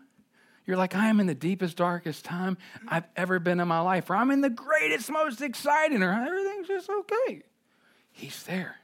You're 0.66 0.76
like, 0.76 0.94
I 0.94 1.08
am 1.08 1.20
in 1.20 1.26
the 1.26 1.34
deepest, 1.34 1.76
darkest 1.76 2.24
time 2.24 2.56
I've 2.86 3.06
ever 3.16 3.38
been 3.38 3.60
in 3.60 3.68
my 3.68 3.80
life, 3.80 4.08
or 4.10 4.14
I'm 4.14 4.30
in 4.30 4.40
the 4.40 4.50
greatest, 4.50 5.10
most 5.10 5.40
exciting, 5.40 6.02
or 6.02 6.12
everything's 6.12 6.68
just 6.68 6.88
okay. 6.88 7.42
He's 8.12 8.42
there 8.44 8.76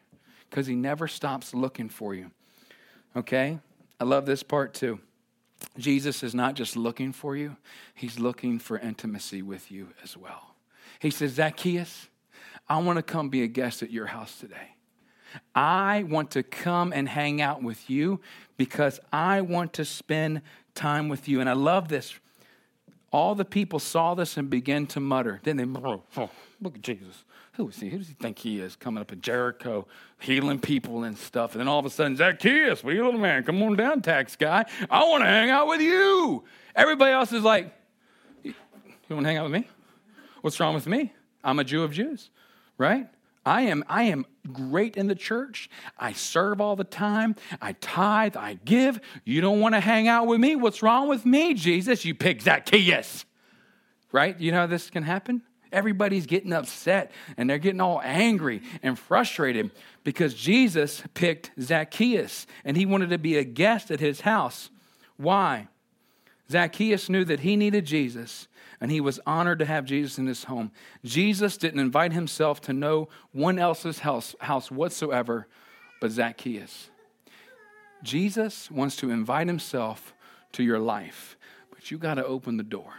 because 0.50 0.66
he 0.66 0.74
never 0.74 1.06
stops 1.06 1.54
looking 1.54 1.88
for 1.88 2.14
you. 2.14 2.30
Okay? 3.14 3.58
I 4.00 4.04
love 4.04 4.26
this 4.26 4.42
part 4.42 4.74
too. 4.74 5.00
Jesus 5.78 6.22
is 6.22 6.34
not 6.34 6.54
just 6.54 6.76
looking 6.76 7.12
for 7.12 7.36
you, 7.36 7.56
he's 7.94 8.18
looking 8.18 8.58
for 8.58 8.78
intimacy 8.78 9.42
with 9.42 9.70
you 9.70 9.88
as 10.02 10.16
well. 10.16 10.54
He 10.98 11.10
says, 11.10 11.32
Zacchaeus, 11.32 12.08
I 12.68 12.78
want 12.78 12.96
to 12.96 13.02
come 13.02 13.28
be 13.28 13.42
a 13.42 13.46
guest 13.46 13.82
at 13.82 13.90
your 13.90 14.06
house 14.06 14.38
today. 14.38 14.75
I 15.55 16.05
want 16.05 16.31
to 16.33 16.43
come 16.43 16.93
and 16.93 17.09
hang 17.09 17.40
out 17.40 17.62
with 17.62 17.88
you 17.90 18.21
because 18.57 19.00
I 19.12 19.40
want 19.40 19.73
to 19.75 19.85
spend 19.85 20.43
time 20.75 21.09
with 21.09 21.28
you. 21.28 21.40
And 21.40 21.49
I 21.49 21.55
love 21.55 21.88
this. 21.88 22.14
All 23.12 23.35
the 23.35 23.45
people 23.45 23.78
saw 23.78 24.14
this 24.14 24.37
and 24.37 24.50
began 24.50 24.87
to 24.88 25.00
mutter. 25.00 25.40
Then 25.43 25.57
they, 25.57 25.64
oh, 25.64 26.02
oh, 26.16 26.31
look 26.61 26.76
at 26.76 26.83
Jesus. 26.83 27.25
Who 27.55 27.69
is 27.69 27.81
he? 27.81 27.88
Who 27.88 27.99
does 27.99 28.09
he 28.09 28.14
think 28.14 28.38
he 28.38 28.61
is? 28.61 28.76
Coming 28.76 29.00
up 29.00 29.12
in 29.12 29.23
Jericho, 29.23 29.87
healing 30.21 30.59
people 30.59 31.05
and 31.05 31.16
stuff. 31.16 31.52
And 31.52 31.61
then 31.61 31.69
all 31.69 31.78
of 31.78 31.87
a 31.87 31.90
sudden, 31.90 32.14
Zacchaeus, 32.16 32.85
wee 32.85 33.00
little 33.00 33.19
man, 33.19 33.45
come 33.45 33.62
on 33.62 33.76
down, 33.76 34.02
tax 34.02 34.37
guy. 34.37 34.66
I 34.90 35.05
want 35.05 35.23
to 35.23 35.28
hang 35.28 35.49
out 35.49 35.66
with 35.66 35.81
you. 35.81 36.45
Everybody 36.75 37.12
else 37.12 37.33
is 37.33 37.43
like, 37.43 37.73
You 38.43 38.55
want 39.09 39.23
to 39.23 39.28
hang 39.28 39.38
out 39.38 39.45
with 39.45 39.52
me? 39.52 39.66
What's 40.43 40.61
wrong 40.61 40.75
with 40.75 40.87
me? 40.87 41.14
I'm 41.43 41.59
a 41.59 41.64
Jew 41.64 41.83
of 41.83 41.93
Jews, 41.93 42.28
right? 42.76 43.09
I 43.46 43.62
am, 43.62 43.84
I 43.88 44.02
am 44.02 44.26
great 44.52 44.96
in 44.96 45.06
the 45.06 45.14
church. 45.14 45.70
I 45.96 46.12
serve 46.12 46.60
all 46.60 46.74
the 46.74 46.84
time. 46.84 47.36
I 47.62 47.72
tithe. 47.74 48.36
I 48.36 48.58
give. 48.64 49.00
You 49.24 49.40
don't 49.40 49.60
want 49.60 49.76
to 49.76 49.80
hang 49.80 50.08
out 50.08 50.26
with 50.26 50.40
me? 50.40 50.56
What's 50.56 50.82
wrong 50.82 51.08
with 51.08 51.24
me, 51.24 51.54
Jesus? 51.54 52.04
You 52.04 52.14
pick 52.14 52.42
Zacchaeus. 52.42 53.24
Right? 54.10 54.38
You 54.40 54.50
know 54.50 54.58
how 54.58 54.66
this 54.66 54.90
can 54.90 55.04
happen? 55.04 55.42
Everybody's 55.70 56.26
getting 56.26 56.52
upset 56.52 57.12
and 57.36 57.48
they're 57.48 57.58
getting 57.58 57.80
all 57.80 58.00
angry 58.02 58.62
and 58.82 58.98
frustrated 58.98 59.70
because 60.02 60.34
Jesus 60.34 61.02
picked 61.14 61.52
Zacchaeus 61.60 62.46
and 62.64 62.76
he 62.76 62.84
wanted 62.84 63.10
to 63.10 63.18
be 63.18 63.36
a 63.36 63.44
guest 63.44 63.90
at 63.92 64.00
his 64.00 64.22
house. 64.22 64.70
Why? 65.16 65.68
Zacchaeus 66.50 67.08
knew 67.08 67.24
that 67.24 67.40
he 67.40 67.56
needed 67.56 67.84
Jesus 67.84 68.48
and 68.80 68.90
he 68.90 69.00
was 69.00 69.20
honored 69.26 69.58
to 69.58 69.64
have 69.64 69.84
Jesus 69.84 70.18
in 70.18 70.26
his 70.26 70.44
home. 70.44 70.70
Jesus 71.04 71.56
didn't 71.56 71.80
invite 71.80 72.12
himself 72.12 72.60
to 72.62 72.72
no 72.72 73.08
one 73.32 73.58
else's 73.58 74.00
house, 74.00 74.34
house 74.40 74.70
whatsoever 74.70 75.46
but 76.00 76.10
Zacchaeus. 76.10 76.90
Jesus 78.02 78.70
wants 78.70 78.96
to 78.96 79.10
invite 79.10 79.46
himself 79.46 80.14
to 80.52 80.62
your 80.62 80.78
life, 80.78 81.36
but 81.70 81.90
you 81.90 81.98
got 81.98 82.14
to 82.14 82.24
open 82.24 82.56
the 82.56 82.62
door. 82.62 82.94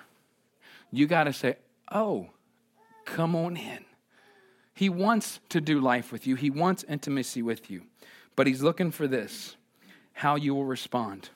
You 0.92 1.08
got 1.08 1.26
to 1.26 1.34
say, 1.34 1.58
Oh, 1.92 2.28
come 3.06 3.36
on 3.36 3.56
in. 3.56 3.86
He 4.74 4.90
wants 4.90 5.40
to 5.50 5.62
do 5.62 5.80
life 5.80 6.12
with 6.12 6.28
you, 6.28 6.36
he 6.36 6.50
wants 6.50 6.84
intimacy 6.88 7.42
with 7.42 7.72
you, 7.72 7.84
but 8.36 8.48
he's 8.48 8.62
looking 8.62 8.92
for 8.92 9.08
this 9.08 9.56
how 10.14 10.36
you 10.36 10.54
will 10.56 10.66
respond. 10.66 11.30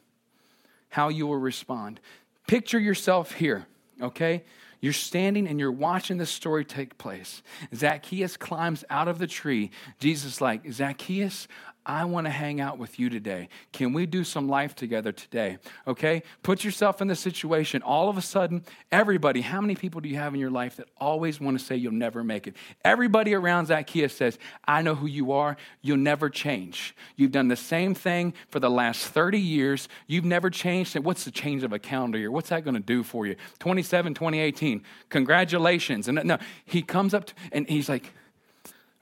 How 0.92 1.10
you 1.10 1.28
will 1.28 1.38
respond. 1.38 2.00
Picture 2.48 2.80
yourself 2.80 3.34
here 3.34 3.66
okay? 4.02 4.44
You're 4.80 4.94
standing 4.94 5.48
and 5.48 5.60
you're 5.60 5.72
watching 5.72 6.18
this 6.18 6.32
story 6.32 6.66
take 6.66 6.98
place. 6.98 7.44
Zacchaeus 7.74 8.36
climbs 8.36 8.84
out 8.90 9.08
of 9.08 9.20
the 9.20 9.28
tree. 9.28 9.70
Jesus 10.00 10.42
like, 10.42 10.72
Zacchaeus, 10.72 11.48
I 11.86 12.06
want 12.06 12.26
to 12.28 12.32
hang 12.32 12.62
out 12.62 12.78
with 12.78 13.00
you 13.00 13.10
today. 13.10 13.50
Can 13.72 13.92
we 13.92 14.06
do 14.06 14.24
some 14.24 14.48
life 14.48 14.76
together 14.76 15.12
today? 15.12 15.58
Okay? 15.88 16.22
Put 16.44 16.64
yourself 16.64 17.02
in 17.02 17.08
the 17.08 17.16
situation. 17.16 17.82
All 17.82 18.08
of 18.08 18.18
a 18.18 18.22
sudden, 18.22 18.64
everybody, 18.92 19.42
how 19.42 19.62
many 19.62 19.74
people 19.74 20.00
do 20.00 20.08
you 20.08 20.18
have 20.18 20.36
in 20.36 20.40
your 20.40 20.52
life 20.52 20.76
that 20.76 20.88
always 20.98 21.42
want 21.42 21.58
to 21.58 21.66
say 21.66 21.76
you'll 21.76 21.92
never 21.92 22.24
make 22.24 22.46
it? 22.46 22.56
Everybody 22.86 23.34
around 23.34 23.66
Zacchaeus 23.66 24.16
says, 24.16 24.38
I 24.66 24.84
know 24.84 24.94
who 24.94 25.08
you 25.08 25.32
are. 25.32 25.58
You'll 25.82 25.98
never 25.98 26.30
change. 26.30 26.96
You've 27.16 27.32
done 27.32 27.48
the 27.48 27.56
same 27.56 27.96
thing 27.96 28.36
for 28.50 28.60
the 28.60 28.70
last 28.70 29.08
30 29.08 29.40
years. 29.40 29.90
You've 30.06 30.26
never 30.26 30.52
changed. 30.52 30.96
What's 31.00 31.26
the 31.26 31.32
change 31.32 31.64
of 31.64 31.74
a 31.74 31.80
calendar 31.80 32.20
year? 32.20 32.30
What's 32.30 32.50
that 32.50 32.64
going 32.64 32.76
to 32.76 32.80
do 32.80 33.02
for 33.02 33.26
you? 33.26 33.36
27, 33.58 34.14
2018. 34.14 34.84
Congratulations. 35.10 36.08
And 36.08 36.24
no, 36.24 36.38
he 36.64 36.84
comes 36.84 37.16
up 37.16 37.26
to, 37.26 37.34
and 37.52 37.68
he's 37.68 37.90
like, 37.90 38.14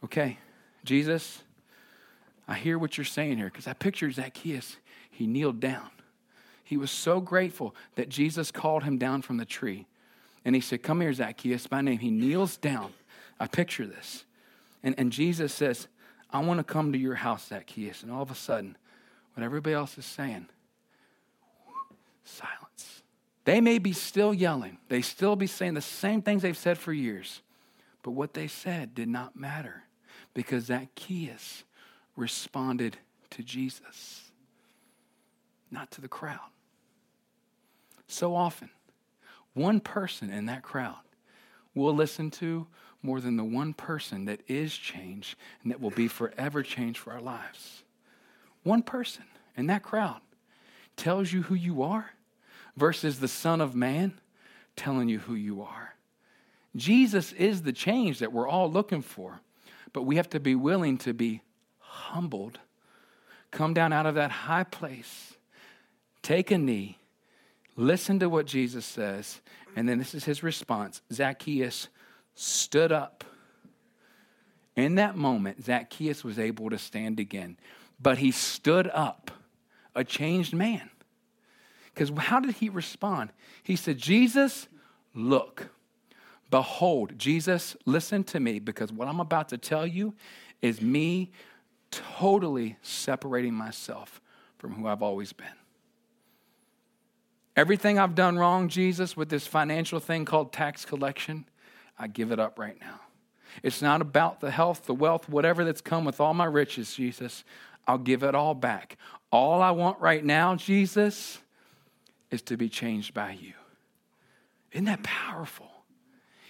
okay, 0.05 0.37
Jesus, 0.85 1.43
I 2.49 2.55
hear 2.55 2.79
what 2.79 2.97
you're 2.97 3.05
saying 3.05 3.37
here 3.37 3.45
because 3.45 3.67
I 3.67 3.73
picture 3.73 4.09
Zacchaeus. 4.09 4.77
He 5.11 5.27
kneeled 5.27 5.59
down. 5.59 5.91
He 6.63 6.77
was 6.77 6.89
so 6.89 7.21
grateful 7.21 7.75
that 7.93 8.09
Jesus 8.09 8.51
called 8.51 8.83
him 8.83 8.97
down 8.97 9.21
from 9.21 9.37
the 9.37 9.45
tree. 9.45 9.85
And 10.43 10.55
he 10.55 10.61
said, 10.61 10.81
Come 10.81 11.01
here, 11.01 11.13
Zacchaeus, 11.13 11.67
by 11.67 11.81
name. 11.81 11.99
He 11.99 12.09
kneels 12.09 12.57
down. 12.57 12.93
I 13.39 13.45
picture 13.45 13.85
this. 13.85 14.25
And, 14.81 14.95
and 14.97 15.11
Jesus 15.11 15.53
says, 15.53 15.87
I 16.31 16.39
want 16.39 16.59
to 16.59 16.63
come 16.63 16.91
to 16.91 16.97
your 16.97 17.15
house, 17.15 17.47
Zacchaeus. 17.47 18.01
And 18.01 18.11
all 18.11 18.23
of 18.23 18.31
a 18.31 18.35
sudden, 18.35 18.75
what 19.35 19.43
everybody 19.43 19.75
else 19.75 19.97
is 19.99 20.05
saying, 20.05 20.47
silence. 22.23 23.03
They 23.45 23.61
may 23.61 23.77
be 23.77 23.93
still 23.93 24.33
yelling, 24.33 24.79
they 24.89 25.01
still 25.01 25.35
be 25.35 25.47
saying 25.47 25.75
the 25.75 25.81
same 25.81 26.23
things 26.23 26.41
they've 26.41 26.57
said 26.57 26.79
for 26.79 26.93
years. 26.93 27.41
But 28.01 28.11
what 28.11 28.33
they 28.33 28.47
said 28.47 28.95
did 28.95 29.07
not 29.07 29.35
matter 29.35 29.83
because 30.33 30.65
Zacchaeus 30.65 31.63
responded 32.19 32.97
to 33.31 33.43
Jesus, 33.43 34.31
not 35.71 35.89
to 35.91 36.01
the 36.01 36.07
crowd. 36.07 36.39
So 38.07 38.35
often, 38.35 38.69
one 39.53 39.79
person 39.79 40.29
in 40.29 40.45
that 40.47 40.63
crowd 40.63 40.97
will 41.73 41.93
listen 41.93 42.29
to 42.31 42.67
more 43.01 43.21
than 43.21 43.37
the 43.37 43.43
one 43.43 43.73
person 43.73 44.25
that 44.25 44.41
is 44.47 44.75
changed 44.75 45.37
and 45.63 45.71
that 45.71 45.79
will 45.79 45.91
be 45.91 46.07
forever 46.07 46.61
changed 46.63 46.99
for 46.99 47.13
our 47.13 47.21
lives. 47.21 47.83
One 48.63 48.83
person 48.83 49.23
in 49.55 49.67
that 49.67 49.83
crowd 49.83 50.19
tells 50.97 51.31
you 51.31 51.43
who 51.43 51.55
you 51.55 51.81
are 51.81 52.11
versus 52.75 53.19
the 53.19 53.27
Son 53.27 53.61
of 53.61 53.75
Man 53.75 54.19
telling 54.75 55.07
you 55.07 55.19
who 55.19 55.35
you 55.35 55.61
are. 55.61 55.95
Jesus 56.75 57.31
is 57.33 57.61
the 57.61 57.73
change 57.73 58.19
that 58.19 58.33
we're 58.33 58.47
all 58.47 58.69
looking 58.69 59.01
for, 59.01 59.41
but 59.93 60.03
we 60.03 60.17
have 60.17 60.29
to 60.31 60.39
be 60.39 60.55
willing 60.55 60.97
to 60.99 61.13
be 61.13 61.41
humbled, 61.99 62.59
come 63.51 63.73
down 63.73 63.93
out 63.93 64.05
of 64.05 64.15
that 64.15 64.31
high 64.31 64.63
place, 64.63 65.33
take 66.21 66.51
a 66.51 66.57
knee, 66.57 66.97
listen 67.75 68.19
to 68.19 68.29
what 68.29 68.45
Jesus 68.45 68.85
says, 68.85 69.41
and 69.75 69.87
then 69.87 69.97
this 69.97 70.15
is 70.15 70.25
his 70.25 70.43
response 70.43 71.01
Zacchaeus 71.11 71.89
stood 72.35 72.91
up. 72.91 73.23
In 74.75 74.95
that 74.95 75.17
moment, 75.17 75.63
Zacchaeus 75.63 76.23
was 76.23 76.39
able 76.39 76.69
to 76.69 76.77
stand 76.77 77.19
again, 77.19 77.57
but 78.01 78.17
he 78.19 78.31
stood 78.31 78.89
up, 78.93 79.31
a 79.93 80.03
changed 80.03 80.53
man. 80.53 80.89
Because 81.93 82.11
how 82.17 82.39
did 82.39 82.55
he 82.55 82.69
respond? 82.69 83.31
He 83.61 83.75
said, 83.75 83.97
Jesus, 83.97 84.67
look. 85.13 85.69
Behold, 86.49 87.13
Jesus, 87.17 87.75
listen 87.85 88.23
to 88.25 88.39
me 88.39 88.59
because 88.59 88.91
what 88.91 89.07
I'm 89.07 89.19
about 89.19 89.49
to 89.49 89.57
tell 89.57 89.85
you 89.85 90.15
is 90.61 90.81
me 90.81 91.31
totally 91.91 92.77
separating 92.81 93.53
myself 93.53 94.21
from 94.57 94.73
who 94.73 94.87
I've 94.87 95.01
always 95.01 95.33
been. 95.33 95.47
Everything 97.55 97.99
I've 97.99 98.15
done 98.15 98.37
wrong, 98.37 98.69
Jesus, 98.69 99.17
with 99.17 99.29
this 99.29 99.45
financial 99.45 99.99
thing 99.99 100.25
called 100.25 100.53
tax 100.53 100.85
collection, 100.85 101.45
I 101.97 102.07
give 102.07 102.31
it 102.31 102.39
up 102.39 102.57
right 102.57 102.79
now. 102.79 103.01
It's 103.63 103.81
not 103.81 104.01
about 104.01 104.39
the 104.39 104.51
health, 104.51 104.85
the 104.85 104.93
wealth, 104.93 105.27
whatever 105.27 105.65
that's 105.65 105.81
come 105.81 106.05
with 106.05 106.21
all 106.21 106.33
my 106.33 106.45
riches, 106.45 106.93
Jesus. 106.93 107.43
I'll 107.87 107.97
give 107.97 108.23
it 108.23 108.35
all 108.35 108.53
back. 108.53 108.97
All 109.31 109.61
I 109.61 109.71
want 109.71 109.99
right 109.99 110.23
now, 110.23 110.55
Jesus, 110.55 111.39
is 112.31 112.41
to 112.43 112.57
be 112.57 112.69
changed 112.69 113.13
by 113.13 113.31
you. 113.31 113.53
Isn't 114.71 114.85
that 114.85 115.03
powerful? 115.03 115.69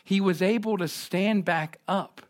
He 0.03 0.21
was 0.21 0.41
able 0.41 0.77
to 0.77 0.87
stand 0.87 1.45
back 1.45 1.77
up 1.87 2.21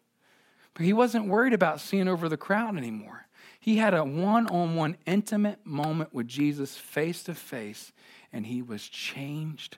he 0.85 0.93
wasn't 0.93 1.27
worried 1.27 1.53
about 1.53 1.81
seeing 1.81 2.07
over 2.07 2.29
the 2.29 2.37
crowd 2.37 2.77
anymore. 2.77 3.27
He 3.59 3.77
had 3.77 3.93
a 3.93 4.03
one 4.03 4.47
on 4.47 4.75
one 4.75 4.97
intimate 5.05 5.65
moment 5.65 6.13
with 6.13 6.27
Jesus 6.27 6.77
face 6.77 7.23
to 7.23 7.33
face, 7.33 7.91
and 8.31 8.45
he 8.45 8.61
was 8.61 8.87
changed 8.87 9.77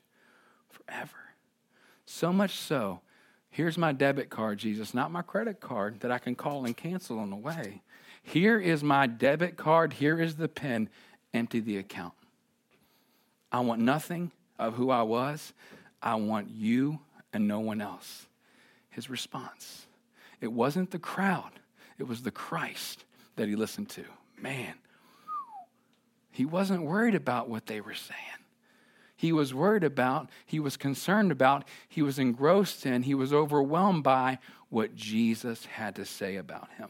forever. 0.70 1.18
So 2.06 2.32
much 2.32 2.58
so, 2.58 3.02
here's 3.50 3.78
my 3.78 3.92
debit 3.92 4.30
card, 4.30 4.60
Jesus, 4.60 4.94
not 4.94 5.12
my 5.12 5.22
credit 5.22 5.60
card 5.60 6.02
that 6.02 6.12
I 6.12 6.20
can 6.20 6.36
call 6.36 6.66
and 6.66 6.78
cancel 6.78 7.18
on 7.18 7.32
the 7.32 7.36
way. 7.36 7.82
Here 8.24 8.60
is 8.60 8.84
my 8.84 9.08
debit 9.08 9.58
card. 9.58 9.94
Here 9.94 10.22
is 10.22 10.36
the 10.36 10.48
pen. 10.48 10.90
Empty 11.34 11.60
the 11.60 11.78
account. 11.78 12.14
I 13.52 13.62
want 13.62 13.82
nothing 13.82 14.32
of 14.60 14.76
who 14.76 14.92
I 14.92 15.02
was. 15.02 15.54
I 16.02 16.16
want 16.16 16.50
you 16.50 17.00
and 17.34 17.48
no 17.48 17.60
one 17.60 17.82
else. 17.82 18.28
His 18.90 19.10
response. 19.10 19.88
It 20.42 20.52
wasn't 20.52 20.92
the 20.92 21.00
crowd, 21.00 21.52
it 21.98 22.08
was 22.08 22.24
the 22.24 22.32
Christ 22.32 23.06
that 23.36 23.48
he 23.48 23.56
listened 23.56 23.90
to. 23.90 24.04
Man, 24.38 24.74
he 26.32 26.46
wasn't 26.46 26.84
worried 26.84 27.16
about 27.16 27.48
what 27.48 27.68
they 27.68 27.80
were 27.80 27.94
saying. 27.94 28.20
He 29.16 29.32
was 29.32 29.54
worried 29.54 29.84
about, 29.84 30.30
he 30.48 30.60
was 30.60 30.78
concerned 30.78 31.32
about, 31.32 31.66
he 31.88 32.02
was 32.02 32.18
engrossed 32.18 32.88
in, 32.88 33.04
he 33.04 33.14
was 33.14 33.32
overwhelmed 33.32 34.04
by 34.04 34.40
what 34.70 34.96
Jesus 34.96 35.66
had 35.66 35.96
to 35.98 36.06
say 36.06 36.38
about 36.38 36.70
him. 36.78 36.90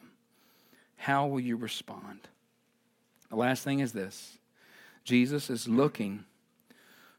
How 0.96 1.28
will 1.28 1.42
you 1.42 1.58
respond? 1.58 2.20
The 3.30 3.36
last 3.36 3.64
thing 3.64 3.80
is 3.80 3.92
this 3.92 4.38
Jesus 5.04 5.50
is 5.50 5.68
looking 5.68 6.24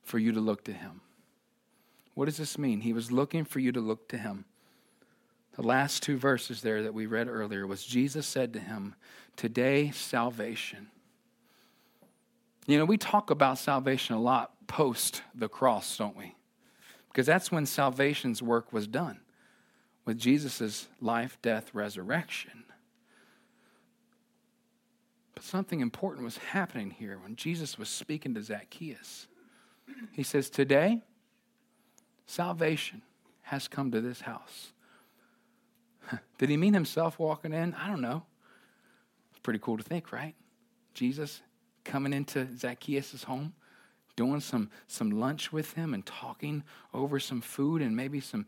for 0.03 0.19
you 0.19 0.33
to 0.33 0.41
look 0.41 0.65
to 0.65 0.73
him. 0.73 1.01
What 2.15 2.27
does 2.27 2.37
this 2.37 2.57
mean? 2.57 2.81
He 2.81 2.93
was 2.93 3.13
looking 3.13 3.45
for 3.45 3.59
you 3.59 3.73
to 3.73 3.81
look 3.81 4.09
to 4.09 4.19
him. 4.19 4.45
The 5.55 5.63
last 5.63 6.03
two 6.03 6.17
verses 6.17 6.63
there 6.63 6.83
that 6.83 6.95
we 6.95 7.07
read 7.07 7.29
earlier 7.29 7.67
was 7.67 7.85
Jesus 7.85 8.27
said 8.27 8.53
to 8.55 8.59
him, 8.59 8.95
Today, 9.37 9.91
salvation. 9.91 10.89
You 12.67 12.79
know, 12.79 12.85
we 12.85 12.97
talk 12.97 13.31
about 13.31 13.59
salvation 13.59 14.15
a 14.15 14.21
lot 14.21 14.53
post 14.67 15.23
the 15.35 15.49
cross, 15.49 15.97
don't 15.97 16.17
we? 16.17 16.35
Because 17.09 17.27
that's 17.27 17.53
when 17.53 17.67
salvation's 17.67 18.43
work 18.43 18.73
was 18.73 18.87
done 18.87 19.21
with 20.05 20.19
Jesus' 20.19 20.89
life, 21.01 21.39
death, 21.43 21.75
resurrection. 21.75 22.65
But 25.35 25.45
something 25.45 25.81
important 25.81 26.25
was 26.25 26.39
happening 26.39 26.91
here 26.91 27.19
when 27.23 27.37
Jesus 27.37 27.79
was 27.79 27.89
speaking 27.89 28.35
to 28.35 28.43
Zacchaeus. 28.43 29.27
He 30.13 30.23
says, 30.23 30.49
Today, 30.49 31.03
salvation 32.27 33.03
has 33.43 33.69
come 33.69 33.91
to 33.91 34.01
this 34.01 34.23
house. 34.23 34.73
Did 36.39 36.49
he 36.49 36.57
mean 36.57 36.75
himself 36.75 37.19
walking 37.19 37.53
in? 37.53 37.75
I 37.75 37.89
don't 37.89 38.01
know. 38.01 38.25
It's 39.31 39.41
pretty 39.41 39.59
cool 39.61 39.77
to 39.77 39.83
think, 39.83 40.13
right? 40.13 40.35
Jesus 40.95 41.43
coming 41.85 42.13
into 42.13 42.47
Zacchaeus' 42.57 43.25
home, 43.25 43.55
doing 44.17 44.41
some, 44.41 44.71
some 44.87 45.11
lunch 45.11 45.53
with 45.53 45.73
him 45.73 45.95
and 45.95 46.05
talking 46.05 46.63
over 46.93 47.19
some 47.19 47.41
food 47.41 47.83
and 47.83 47.97
maybe 47.97 48.21
some, 48.21 48.47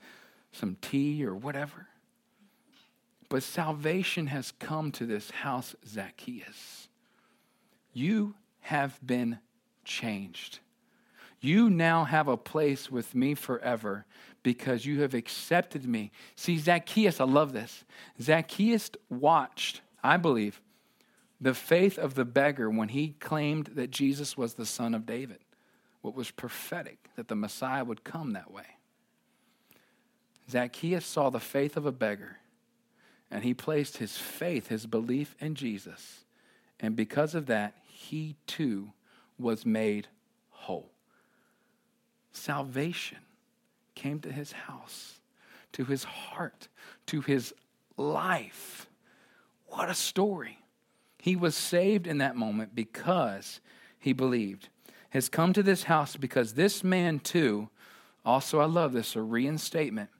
some 0.52 0.76
tea 0.80 1.24
or 1.24 1.34
whatever. 1.34 1.88
But 3.28 3.42
salvation 3.42 4.28
has 4.28 4.52
come 4.52 4.92
to 4.92 5.06
this 5.06 5.30
house, 5.30 5.74
Zacchaeus. 5.86 6.88
You 7.92 8.34
have 8.60 8.98
been 9.04 9.38
changed. 9.84 10.60
You 11.40 11.68
now 11.68 12.04
have 12.04 12.28
a 12.28 12.36
place 12.36 12.90
with 12.90 13.14
me 13.14 13.34
forever 13.34 14.06
because 14.44 14.86
you 14.86 15.00
have 15.00 15.14
accepted 15.14 15.84
me. 15.86 16.12
See, 16.36 16.58
Zacchaeus, 16.58 17.18
I 17.18 17.24
love 17.24 17.52
this. 17.52 17.82
Zacchaeus 18.20 18.90
watched, 19.10 19.80
I 20.04 20.16
believe, 20.18 20.60
the 21.40 21.54
faith 21.54 21.98
of 21.98 22.14
the 22.14 22.24
beggar 22.24 22.70
when 22.70 22.90
he 22.90 23.16
claimed 23.18 23.70
that 23.74 23.90
Jesus 23.90 24.36
was 24.36 24.54
the 24.54 24.66
son 24.66 24.94
of 24.94 25.06
David, 25.06 25.40
what 26.02 26.14
was 26.14 26.30
prophetic, 26.30 27.10
that 27.16 27.26
the 27.26 27.34
Messiah 27.34 27.84
would 27.84 28.04
come 28.04 28.32
that 28.32 28.52
way. 28.52 28.76
Zacchaeus 30.48 31.06
saw 31.06 31.30
the 31.30 31.40
faith 31.40 31.76
of 31.76 31.86
a 31.86 31.92
beggar, 31.92 32.36
and 33.30 33.42
he 33.42 33.54
placed 33.54 33.96
his 33.96 34.16
faith, 34.18 34.68
his 34.68 34.86
belief 34.86 35.34
in 35.40 35.54
Jesus. 35.54 36.24
And 36.78 36.94
because 36.94 37.34
of 37.34 37.46
that, 37.46 37.74
he 37.86 38.36
too 38.46 38.92
was 39.38 39.64
made 39.64 40.06
whole 40.50 40.90
salvation 42.32 43.18
came 43.94 44.20
to 44.20 44.32
his 44.32 44.52
house, 44.52 45.20
to 45.72 45.84
his 45.84 46.04
heart, 46.04 46.68
to 47.06 47.20
his 47.20 47.54
life. 47.96 48.88
What 49.66 49.88
a 49.88 49.94
story. 49.94 50.58
He 51.18 51.36
was 51.36 51.54
saved 51.54 52.06
in 52.06 52.18
that 52.18 52.36
moment 52.36 52.74
because 52.74 53.60
he 53.98 54.12
believed. 54.12 54.68
Has 55.10 55.28
come 55.28 55.52
to 55.52 55.62
this 55.62 55.84
house 55.84 56.16
because 56.16 56.54
this 56.54 56.82
man, 56.82 57.20
too, 57.20 57.68
also, 58.24 58.60
I 58.60 58.64
love 58.64 58.92
this, 58.92 59.16
a 59.16 59.22
reinstatement, 59.22 60.10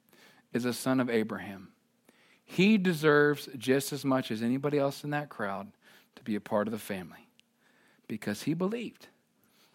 is 0.52 0.64
a 0.64 0.72
son 0.72 1.00
of 1.00 1.10
Abraham. 1.10 1.68
He 2.44 2.78
deserves 2.78 3.48
just 3.56 3.92
as 3.92 4.04
much 4.04 4.30
as 4.30 4.42
anybody 4.42 4.78
else 4.78 5.02
in 5.02 5.10
that 5.10 5.30
crowd 5.30 5.72
to 6.16 6.22
be 6.22 6.36
a 6.36 6.40
part 6.40 6.68
of 6.68 6.72
the 6.72 6.78
family 6.78 7.28
because 8.06 8.42
he 8.42 8.54
believed 8.54 9.08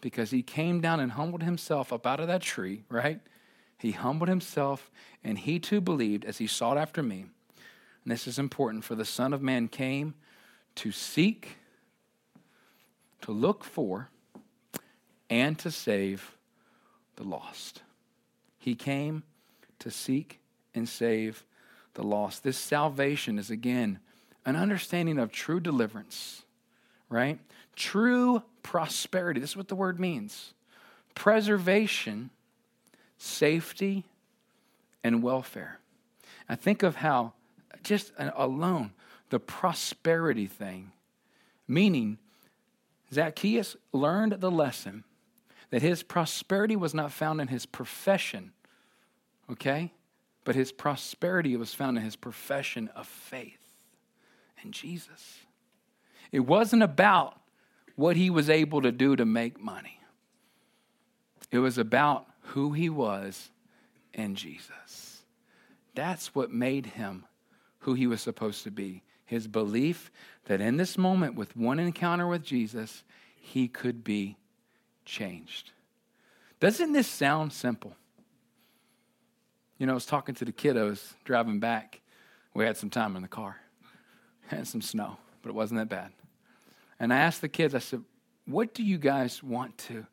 because 0.00 0.30
he 0.30 0.42
came 0.42 0.80
down 0.80 1.00
and 1.00 1.12
humbled 1.12 1.42
himself 1.42 1.92
up 1.92 2.06
out 2.06 2.20
of 2.20 2.28
that 2.28 2.42
tree, 2.42 2.84
right? 2.88 3.20
He 3.80 3.92
humbled 3.92 4.28
himself 4.28 4.90
and 5.24 5.38
he 5.38 5.58
too 5.58 5.80
believed 5.80 6.24
as 6.24 6.38
he 6.38 6.46
sought 6.46 6.76
after 6.76 7.02
me. 7.02 7.26
And 8.04 8.12
this 8.12 8.26
is 8.26 8.38
important 8.38 8.84
for 8.84 8.94
the 8.94 9.04
Son 9.04 9.32
of 9.32 9.42
Man 9.42 9.68
came 9.68 10.14
to 10.76 10.92
seek, 10.92 11.56
to 13.22 13.32
look 13.32 13.64
for, 13.64 14.10
and 15.28 15.58
to 15.58 15.70
save 15.70 16.36
the 17.16 17.24
lost. 17.24 17.82
He 18.58 18.74
came 18.74 19.22
to 19.78 19.90
seek 19.90 20.40
and 20.74 20.88
save 20.88 21.44
the 21.94 22.02
lost. 22.02 22.42
This 22.42 22.58
salvation 22.58 23.38
is 23.38 23.50
again 23.50 23.98
an 24.44 24.56
understanding 24.56 25.18
of 25.18 25.32
true 25.32 25.60
deliverance, 25.60 26.42
right? 27.08 27.38
True 27.76 28.42
prosperity. 28.62 29.40
This 29.40 29.50
is 29.50 29.56
what 29.56 29.68
the 29.68 29.74
word 29.74 30.00
means 30.00 30.52
preservation, 31.14 32.30
safety, 33.22 34.06
and 35.04 35.22
welfare. 35.22 35.78
I 36.48 36.56
think 36.56 36.82
of 36.82 36.96
how, 36.96 37.34
just 37.82 38.12
alone, 38.18 38.92
the 39.28 39.38
prosperity 39.38 40.46
thing, 40.46 40.92
meaning 41.68 42.16
Zacchaeus 43.12 43.76
learned 43.92 44.40
the 44.40 44.50
lesson 44.50 45.04
that 45.68 45.82
his 45.82 46.02
prosperity 46.02 46.76
was 46.76 46.94
not 46.94 47.12
found 47.12 47.42
in 47.42 47.48
his 47.48 47.66
profession, 47.66 48.52
okay? 49.50 49.92
But 50.44 50.54
his 50.54 50.72
prosperity 50.72 51.56
was 51.56 51.74
found 51.74 51.98
in 51.98 52.04
his 52.04 52.16
profession 52.16 52.88
of 52.96 53.06
faith 53.06 53.60
in 54.64 54.72
Jesus. 54.72 55.40
It 56.32 56.40
wasn't 56.40 56.82
about 56.82 57.38
what 57.96 58.16
he 58.16 58.30
was 58.30 58.48
able 58.48 58.80
to 58.80 58.90
do 58.90 59.14
to 59.14 59.26
make 59.26 59.60
money. 59.60 60.00
It 61.50 61.58
was 61.58 61.76
about 61.76 62.26
who 62.40 62.72
he 62.72 62.88
was 62.88 63.50
in 64.12 64.34
Jesus. 64.34 65.22
That's 65.94 66.34
what 66.34 66.52
made 66.52 66.86
him 66.86 67.24
who 67.80 67.94
he 67.94 68.06
was 68.06 68.20
supposed 68.20 68.64
to 68.64 68.70
be. 68.70 69.02
His 69.24 69.46
belief 69.46 70.10
that 70.46 70.60
in 70.60 70.76
this 70.76 70.98
moment, 70.98 71.36
with 71.36 71.56
one 71.56 71.78
encounter 71.78 72.26
with 72.26 72.42
Jesus, 72.42 73.04
he 73.36 73.68
could 73.68 74.02
be 74.02 74.36
changed. 75.04 75.70
Doesn't 76.58 76.92
this 76.92 77.06
sound 77.06 77.52
simple? 77.52 77.94
You 79.78 79.86
know, 79.86 79.92
I 79.92 79.94
was 79.94 80.06
talking 80.06 80.34
to 80.36 80.44
the 80.44 80.52
kiddos 80.52 81.14
driving 81.24 81.58
back. 81.58 82.00
We 82.54 82.64
had 82.64 82.76
some 82.76 82.90
time 82.90 83.16
in 83.16 83.22
the 83.22 83.28
car, 83.28 83.56
had 84.48 84.66
some 84.66 84.82
snow, 84.82 85.16
but 85.42 85.50
it 85.50 85.54
wasn't 85.54 85.80
that 85.80 85.88
bad. 85.88 86.12
And 86.98 87.14
I 87.14 87.18
asked 87.18 87.40
the 87.40 87.48
kids, 87.48 87.74
I 87.74 87.78
said, 87.78 88.02
what 88.44 88.74
do 88.74 88.82
you 88.82 88.98
guys 88.98 89.42
want 89.42 89.78
to 89.78 90.06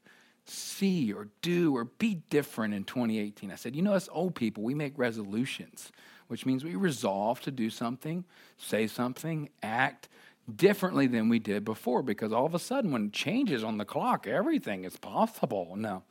see 0.49 1.13
or 1.13 1.29
do 1.41 1.75
or 1.75 1.85
be 1.85 2.15
different 2.29 2.73
in 2.73 2.83
2018? 2.83 3.51
I 3.51 3.55
said, 3.55 3.75
you 3.75 3.81
know, 3.81 3.93
as 3.93 4.09
old 4.11 4.35
people, 4.35 4.63
we 4.63 4.73
make 4.73 4.93
resolutions, 4.97 5.91
which 6.27 6.45
means 6.45 6.63
we 6.63 6.75
resolve 6.75 7.41
to 7.41 7.51
do 7.51 7.69
something, 7.69 8.25
say 8.57 8.87
something, 8.87 9.49
act 9.61 10.09
differently 10.53 11.07
than 11.07 11.29
we 11.29 11.39
did 11.39 11.65
before 11.65 12.01
because 12.01 12.31
all 12.31 12.45
of 12.45 12.55
a 12.55 12.59
sudden, 12.59 12.91
when 12.91 13.07
it 13.07 13.13
changes 13.13 13.63
on 13.63 13.77
the 13.77 13.85
clock, 13.85 14.27
everything 14.27 14.85
is 14.85 14.97
possible. 14.97 15.75
No. 15.75 16.03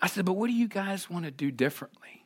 I 0.00 0.08
said, 0.08 0.24
but 0.24 0.32
what 0.32 0.48
do 0.48 0.52
you 0.52 0.66
guys 0.66 1.08
want 1.08 1.24
to 1.24 1.30
do 1.30 1.50
differently? 1.50 2.24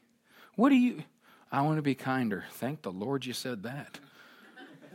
What 0.54 0.70
do 0.70 0.76
you, 0.76 1.04
I 1.52 1.60
want 1.62 1.76
to 1.76 1.82
be 1.82 1.94
kinder. 1.94 2.44
Thank 2.52 2.82
the 2.82 2.90
Lord 2.90 3.26
you 3.26 3.34
said 3.34 3.62
that. 3.64 4.00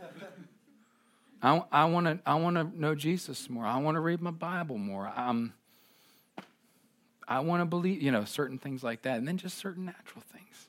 I, 1.42 1.62
I 1.70 1.84
want 1.84 2.06
to 2.06 2.18
I 2.24 2.34
want 2.34 2.56
to 2.56 2.80
know 2.80 2.94
Jesus 2.94 3.48
more. 3.48 3.64
I 3.64 3.78
want 3.78 3.96
to 3.96 4.00
read 4.00 4.20
my 4.20 4.30
Bible 4.30 4.78
more. 4.78 5.12
Um, 5.16 5.52
I 7.28 7.40
want 7.40 7.60
to 7.60 7.64
believe, 7.64 8.02
you 8.02 8.10
know, 8.10 8.24
certain 8.24 8.58
things 8.58 8.82
like 8.82 9.02
that, 9.02 9.18
and 9.18 9.26
then 9.26 9.36
just 9.36 9.58
certain 9.58 9.84
natural 9.84 10.22
things. 10.32 10.68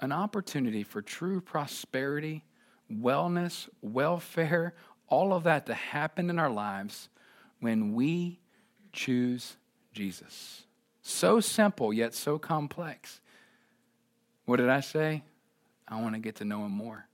An 0.00 0.12
opportunity 0.12 0.82
for 0.82 1.00
true 1.00 1.40
prosperity, 1.40 2.44
wellness, 2.92 3.68
welfare, 3.80 4.74
all 5.08 5.32
of 5.32 5.44
that 5.44 5.66
to 5.66 5.74
happen 5.74 6.30
in 6.30 6.38
our 6.38 6.50
lives 6.50 7.08
when 7.60 7.94
we 7.94 8.40
choose 8.92 9.56
Jesus. 9.92 10.64
So 11.02 11.40
simple, 11.40 11.92
yet 11.92 12.14
so 12.14 12.38
complex. 12.38 13.20
What 14.44 14.56
did 14.56 14.68
I 14.68 14.80
say? 14.80 15.22
I 15.86 16.00
want 16.00 16.14
to 16.14 16.20
get 16.20 16.36
to 16.36 16.44
know 16.44 16.64
him 16.64 16.72
more. 16.72 17.06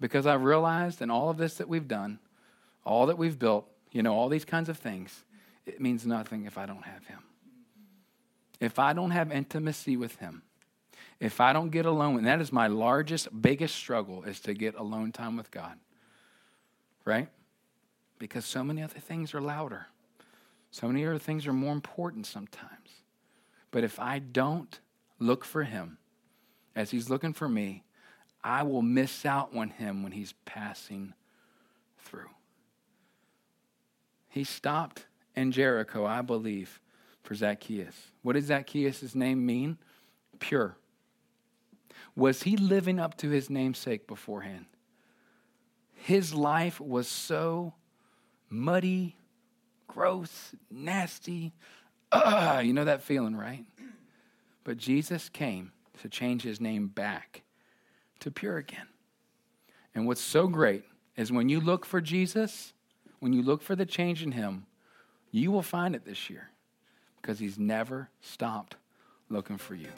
Because 0.00 0.26
I've 0.26 0.42
realized 0.42 1.02
in 1.02 1.10
all 1.10 1.30
of 1.30 1.36
this 1.36 1.54
that 1.54 1.68
we've 1.68 1.88
done, 1.88 2.18
all 2.84 3.06
that 3.06 3.18
we've 3.18 3.38
built, 3.38 3.66
you 3.92 4.02
know, 4.02 4.14
all 4.14 4.28
these 4.28 4.44
kinds 4.44 4.68
of 4.68 4.78
things, 4.78 5.24
it 5.70 5.80
means 5.80 6.04
nothing 6.04 6.46
if 6.46 6.58
I 6.58 6.66
don't 6.66 6.84
have 6.84 7.06
him. 7.06 7.20
If 8.58 8.78
I 8.78 8.92
don't 8.92 9.12
have 9.12 9.30
intimacy 9.30 9.96
with 9.96 10.16
him, 10.16 10.42
if 11.20 11.40
I 11.40 11.52
don't 11.52 11.70
get 11.70 11.86
alone, 11.86 12.18
and 12.18 12.26
that 12.26 12.40
is 12.40 12.52
my 12.52 12.66
largest, 12.66 13.28
biggest 13.40 13.74
struggle 13.76 14.24
is 14.24 14.40
to 14.40 14.54
get 14.54 14.74
alone 14.74 15.12
time 15.12 15.36
with 15.36 15.50
God. 15.50 15.78
Right? 17.04 17.28
Because 18.18 18.44
so 18.44 18.64
many 18.64 18.82
other 18.82 18.98
things 18.98 19.32
are 19.32 19.40
louder. 19.40 19.86
So 20.70 20.86
many 20.88 21.06
other 21.06 21.18
things 21.18 21.46
are 21.46 21.52
more 21.52 21.72
important 21.72 22.26
sometimes. 22.26 23.02
But 23.70 23.84
if 23.84 23.98
I 24.00 24.18
don't 24.18 24.78
look 25.18 25.44
for 25.44 25.64
him 25.64 25.98
as 26.74 26.90
he's 26.90 27.08
looking 27.08 27.32
for 27.32 27.48
me, 27.48 27.84
I 28.42 28.62
will 28.64 28.82
miss 28.82 29.24
out 29.24 29.54
on 29.54 29.70
him 29.70 30.02
when 30.02 30.12
he's 30.12 30.34
passing 30.44 31.14
through. 31.98 32.30
He 34.28 34.44
stopped 34.44 35.06
in 35.36 35.52
Jericho, 35.52 36.04
I 36.04 36.22
believe, 36.22 36.80
for 37.22 37.34
Zacchaeus. 37.34 37.94
What 38.22 38.34
does 38.34 38.46
Zacchaeus' 38.46 39.14
name 39.14 39.44
mean? 39.44 39.78
Pure. 40.38 40.76
Was 42.16 42.42
he 42.42 42.56
living 42.56 42.98
up 42.98 43.16
to 43.18 43.30
his 43.30 43.48
namesake 43.48 44.06
beforehand? 44.06 44.66
His 45.94 46.34
life 46.34 46.80
was 46.80 47.06
so 47.06 47.74
muddy, 48.48 49.16
gross, 49.86 50.54
nasty. 50.70 51.52
You 52.12 52.72
know 52.72 52.84
that 52.84 53.02
feeling, 53.02 53.36
right? 53.36 53.64
But 54.64 54.76
Jesus 54.76 55.28
came 55.28 55.72
to 56.02 56.08
change 56.08 56.42
his 56.42 56.60
name 56.60 56.88
back 56.88 57.42
to 58.20 58.30
pure 58.30 58.56
again. 58.56 58.88
And 59.94 60.06
what's 60.06 60.20
so 60.20 60.48
great 60.48 60.84
is 61.16 61.30
when 61.30 61.48
you 61.48 61.60
look 61.60 61.84
for 61.84 62.00
Jesus, 62.00 62.72
when 63.18 63.32
you 63.32 63.42
look 63.42 63.62
for 63.62 63.76
the 63.76 63.86
change 63.86 64.22
in 64.22 64.32
him, 64.32 64.66
you 65.30 65.50
will 65.50 65.62
find 65.62 65.94
it 65.94 66.04
this 66.04 66.30
year 66.30 66.50
because 67.20 67.38
he's 67.38 67.58
never 67.58 68.08
stopped 68.20 68.76
looking 69.28 69.58
for 69.58 69.74
you. 69.74 69.88